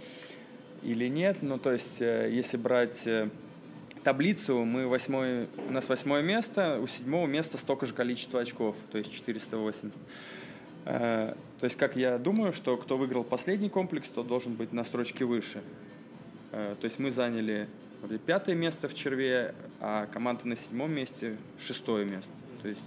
[0.82, 1.38] или нет.
[1.42, 3.28] Ну то есть, э, если брать э,
[4.04, 8.98] таблицу, мы восьмой, у нас восьмое место, у седьмого места столько же количество очков, то
[8.98, 9.92] есть 480.
[10.84, 14.84] Э, То есть, как я думаю, что кто выиграл последний комплекс, то должен быть на
[14.84, 15.62] строчке выше.
[16.52, 17.68] То есть мы заняли
[18.26, 22.32] пятое место в черве, а команда на седьмом месте шестое место.
[22.62, 22.80] То есть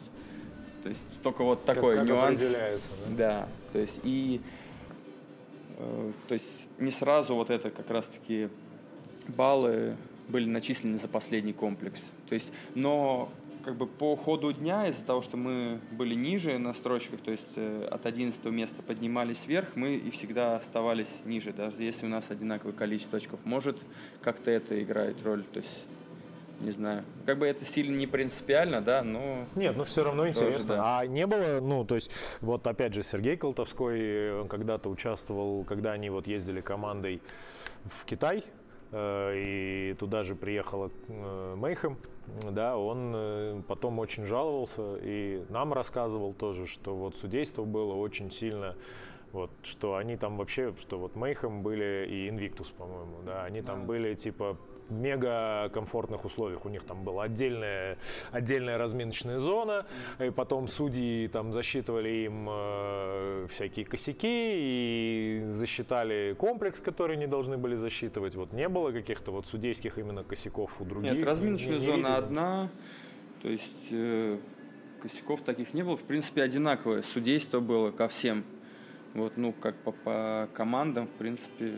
[0.84, 2.42] То есть только вот такой как нюанс.
[2.42, 3.16] определяется, да?
[3.16, 4.42] Да, то есть и
[5.78, 8.50] э, то есть не сразу вот это как раз-таки
[9.28, 9.96] баллы
[10.28, 12.02] были начислены за последний комплекс.
[12.28, 13.32] То есть, но
[13.64, 17.44] как бы по ходу дня из-за того, что мы были ниже на строчках, то есть
[17.56, 22.26] э, от 11 места поднимались вверх, мы и всегда оставались ниже, даже если у нас
[22.30, 23.40] одинаковое количество очков.
[23.46, 23.78] Может,
[24.22, 25.86] как-то это играет роль, то есть
[26.60, 27.04] не знаю.
[27.26, 29.46] Как бы это сильно не принципиально, да, но...
[29.56, 30.76] Нет, ну все равно Тоже, интересно.
[30.76, 31.00] да.
[31.00, 32.12] А не было, ну, то есть,
[32.42, 37.22] вот опять же, Сергей Колтовской он когда-то участвовал, когда они вот ездили командой
[37.86, 38.63] в Китай, э,
[38.96, 41.98] и туда же приехала э, Мейхем,
[42.52, 48.30] да, он э, потом очень жаловался и нам рассказывал тоже, что вот судейство было очень
[48.30, 48.76] сильно
[49.32, 53.88] вот, что они там вообще, что вот Мейхем были и Инвиктус, по-моему, да, они там
[53.88, 54.58] были типа
[54.90, 56.66] мега комфортных условиях.
[56.66, 57.98] У них там была отдельная,
[58.32, 59.86] отдельная разминочная зона,
[60.20, 67.58] и потом судьи там засчитывали им э, всякие косяки и засчитали комплекс, который не должны
[67.58, 68.36] были засчитывать.
[68.36, 71.14] Вот не было каких-то вот судейских именно косяков у других.
[71.14, 72.14] Нет, разминочная Не- не зона видел.
[72.16, 72.70] одна,
[73.42, 74.38] то есть э,
[75.02, 75.98] косяков таких не было.
[75.98, 78.44] В принципе, одинаковое судейство было ко всем.
[79.14, 81.74] Вот, ну, как по, по командам, в принципе,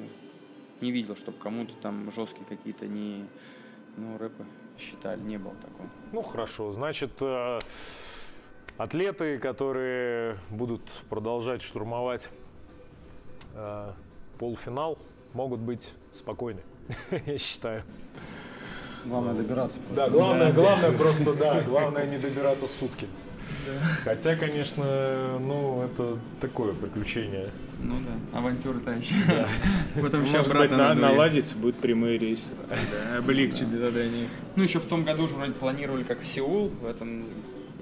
[0.82, 3.26] не видел, чтобы кому-то там жесткие какие-то не,
[3.98, 4.46] ну, рэпы
[4.78, 5.90] считали, не было такого.
[6.12, 7.60] Ну хорошо, значит, э,
[8.78, 12.30] атлеты, которые будут продолжать штурмовать
[13.54, 13.92] э,
[14.38, 14.98] полуфинал,
[15.34, 16.62] могут быть спокойны,
[17.26, 17.84] я считаю.
[19.06, 19.80] Главное добираться.
[19.80, 19.96] просто.
[19.96, 23.08] Да, главное, главное просто, да, главное не добираться сутки.
[24.04, 27.50] Хотя, конечно, ну, это такое приключение.
[27.80, 29.16] Ну да, авантюра та еще.
[30.02, 30.94] Потом еще Может быть, обратно на-
[31.56, 32.52] будут прямые рейсы.
[32.70, 34.30] Да, облегчит задание.
[34.56, 37.26] Ну, еще в том году же вроде планировали как Сеул, в этом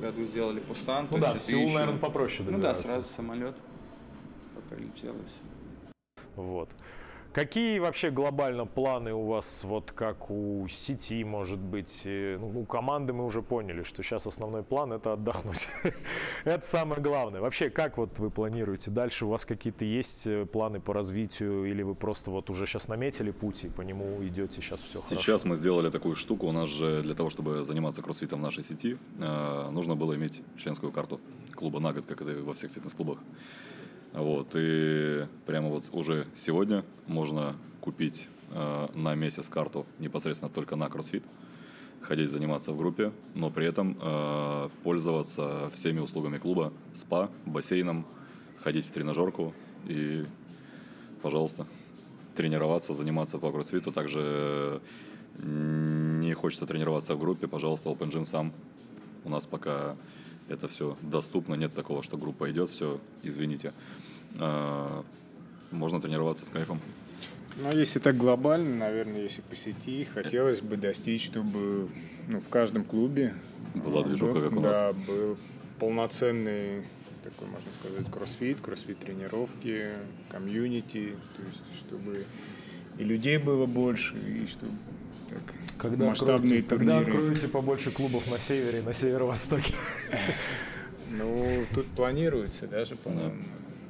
[0.02, 1.08] году сделали Пусан.
[1.12, 3.56] Ну да, Сеул, еще- наверное, попроще Ну да, сразу самолет
[4.70, 6.32] прилетело все.
[6.36, 6.70] Вот.
[7.34, 12.64] Какие вообще глобально планы у вас, вот как у сети, может быть, э, ну, у
[12.64, 15.68] команды мы уже поняли, что сейчас основной план это отдохнуть.
[16.44, 17.42] это самое главное.
[17.42, 18.92] Вообще, как вот вы планируете?
[18.92, 22.88] Дальше у вас какие-то есть э, планы по развитию, или вы просто вот уже сейчас
[22.88, 26.46] наметили путь и по нему идете, сейчас все Сейчас мы сделали такую штуку.
[26.46, 30.44] У нас же для того, чтобы заниматься кроссфитом в нашей сети, э, нужно было иметь
[30.58, 31.20] членскую карту
[31.56, 33.18] клуба на год, как это во всех фитнес-клубах.
[34.14, 40.88] Вот, и прямо вот уже сегодня можно купить э, на месяц карту непосредственно только на
[40.88, 41.24] кроссфит,
[42.00, 48.06] ходить заниматься в группе, но при этом э, пользоваться всеми услугами клуба, спа, бассейном,
[48.62, 49.52] ходить в тренажерку
[49.88, 50.26] и,
[51.24, 51.66] пожалуйста,
[52.36, 53.92] тренироваться, заниматься по кроссфиту.
[53.92, 54.80] Также
[55.40, 58.54] м, не хочется тренироваться в группе, пожалуйста, Open Gym сам.
[59.26, 59.96] У нас пока
[60.54, 63.74] это все доступно, нет такого, что группа идет, все, извините.
[64.40, 65.04] А,
[65.72, 66.80] Можно тренироваться с кайфом.
[67.58, 71.88] Ну, если так глобально, наверное, если по сети, хотелось бы достичь, чтобы
[72.28, 73.36] ну, в каждом клубе
[73.76, 74.96] Была э, движуха, был- как у да, нас.
[75.08, 75.38] был
[75.80, 76.84] полноценный
[77.24, 79.90] такой, можно сказать, кроссфит, кроссфит-тренировки,
[80.30, 82.26] комьюнити, то есть чтобы
[82.98, 84.72] и людей было больше, и чтобы
[85.78, 87.12] Когда масштабные откроете, когда турниры.
[87.18, 89.74] откроете побольше клубов на севере и на северо-востоке?
[91.16, 93.36] Ну, тут планируется даже, по-моему,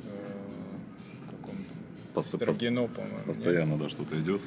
[0.04, 1.52] э,
[2.14, 3.16] Пост- Строгино, по-моему.
[3.18, 3.26] нет?
[3.26, 4.42] Постоянно, да, что-то идет.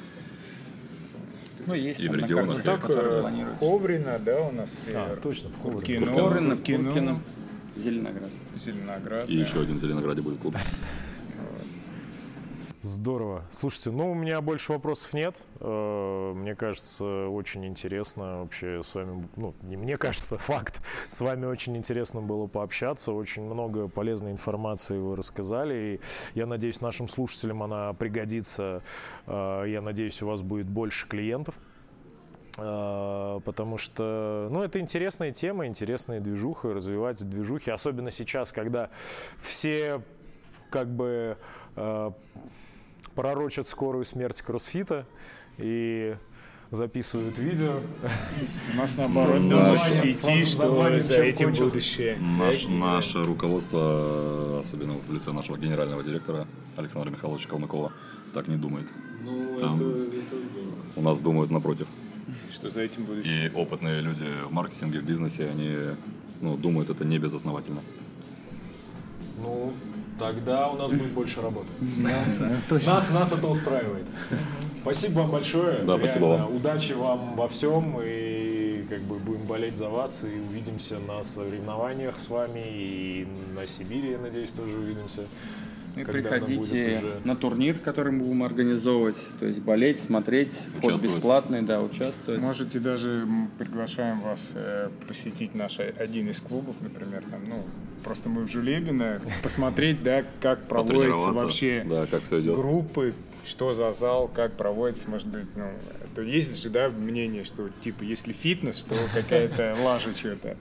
[1.67, 3.59] Ну, есть И там в на регионах, карте, которые э, планируются.
[3.61, 6.07] Коврина, да, у нас А, точно, в Коврино.
[6.07, 7.21] Куркино, Куркино,
[7.77, 8.29] Зеленоград.
[8.63, 9.29] Зеленоград.
[9.29, 9.43] И да.
[9.43, 10.55] еще один в Зеленограде будет клуб.
[12.87, 13.43] Здорово.
[13.51, 15.43] Слушайте, ну у меня больше вопросов нет.
[15.59, 20.81] Э, Мне кажется, очень интересно вообще с вами, ну не мне кажется, факт.
[21.09, 25.75] С вами очень интересно было пообщаться, очень много полезной информации вы рассказали.
[26.35, 28.83] И я надеюсь, нашим слушателям она пригодится.
[29.27, 31.59] Э, Я надеюсь, у вас будет больше клиентов.
[32.57, 38.91] Э, Потому что, ну, это интересная тема, интересная движуха, развивать движухи, особенно сейчас, когда
[39.41, 40.03] все
[40.71, 41.37] как бы
[41.75, 42.11] э,
[43.15, 45.07] пророчат скорую смерть кроссфита
[45.59, 46.17] и
[46.71, 47.81] записывают видео.
[48.75, 50.69] У нас наоборот сети, что
[51.01, 51.67] за «Чем этим кончил».
[51.67, 52.19] будущее.
[52.19, 56.47] Наш, наше руководство, особенно в лице нашего генерального директора
[56.77, 57.93] Александра Михайловича Калмыкова,
[58.33, 58.93] так не думает.
[59.25, 59.81] Ну, Там
[60.97, 61.87] у нас думают напротив.
[62.53, 63.47] Что за этим будущее.
[63.47, 65.77] И опытные люди в маркетинге, в бизнесе, они
[66.41, 67.81] ну, думают это не безосновательно.
[69.39, 69.73] Ну,
[70.19, 71.69] тогда у нас будет больше работы.
[72.87, 74.07] Нас, нас это устраивает.
[74.83, 75.79] Спасибо вам большое.
[75.85, 76.57] Да, спасибо вам.
[76.57, 82.19] Удачи вам во всем и как бы будем болеть за вас и увидимся на соревнованиях
[82.19, 85.23] с вами и на Сибири, я надеюсь, тоже увидимся.
[85.97, 87.21] И приходите уже...
[87.25, 92.41] на турнир, который мы будем организовывать, то есть болеть, смотреть, вход бесплатный, да, участвовать.
[92.41, 93.27] Можете даже
[93.59, 97.65] приглашаем вас э, посетить наш один из клубов, например, там, ну,
[98.05, 102.57] просто мы в Жулебино, посмотреть, да, как проводятся вообще да, как все идет.
[102.57, 103.15] группы,
[103.47, 105.71] что за зал, как проводится, может быть, ну,
[106.15, 110.57] то есть же, да, мнение, что, типа, если фитнес, то какая-то лажа что-то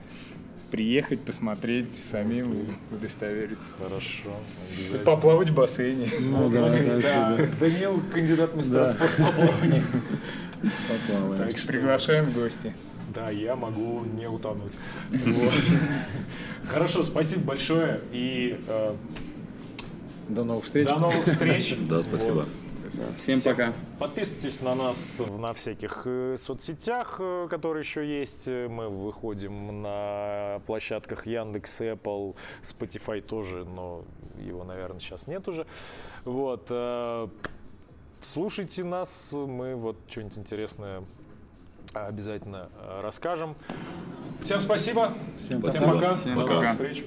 [0.70, 2.54] приехать, посмотреть, самим
[2.90, 3.74] удостовериться.
[3.78, 4.30] Хорошо.
[5.04, 6.10] Поплавать в бассейне.
[6.20, 6.68] Ну, да,
[7.02, 7.38] да.
[7.60, 8.88] Данил, кандидат в мастера да.
[8.88, 9.84] спорта по плаванию.
[10.88, 11.48] Поплаваем.
[11.48, 12.74] Так что приглашаем в гости.
[13.14, 14.76] Да, я могу не утонуть.
[16.66, 18.94] Хорошо, спасибо большое и э,
[20.28, 20.88] до новых встреч.
[20.88, 21.76] До новых встреч.
[21.88, 22.44] Да, спасибо.
[22.90, 23.72] Всем, Всем пока.
[23.98, 28.46] Подписывайтесь на нас на всяких э, соцсетях, э, которые еще есть.
[28.46, 34.04] Мы выходим на площадках Яндекс, Apple, Spotify тоже, но
[34.38, 35.66] его, наверное, сейчас нет уже.
[36.24, 36.66] Вот.
[36.70, 37.28] Э,
[38.20, 41.02] слушайте нас, мы вот что-нибудь интересное
[41.92, 42.68] обязательно
[43.02, 43.54] расскажем.
[44.42, 45.14] Всем спасибо.
[45.38, 46.14] Всем, Всем пока.
[46.14, 46.46] Всем пока.
[46.46, 47.04] До новых встреч.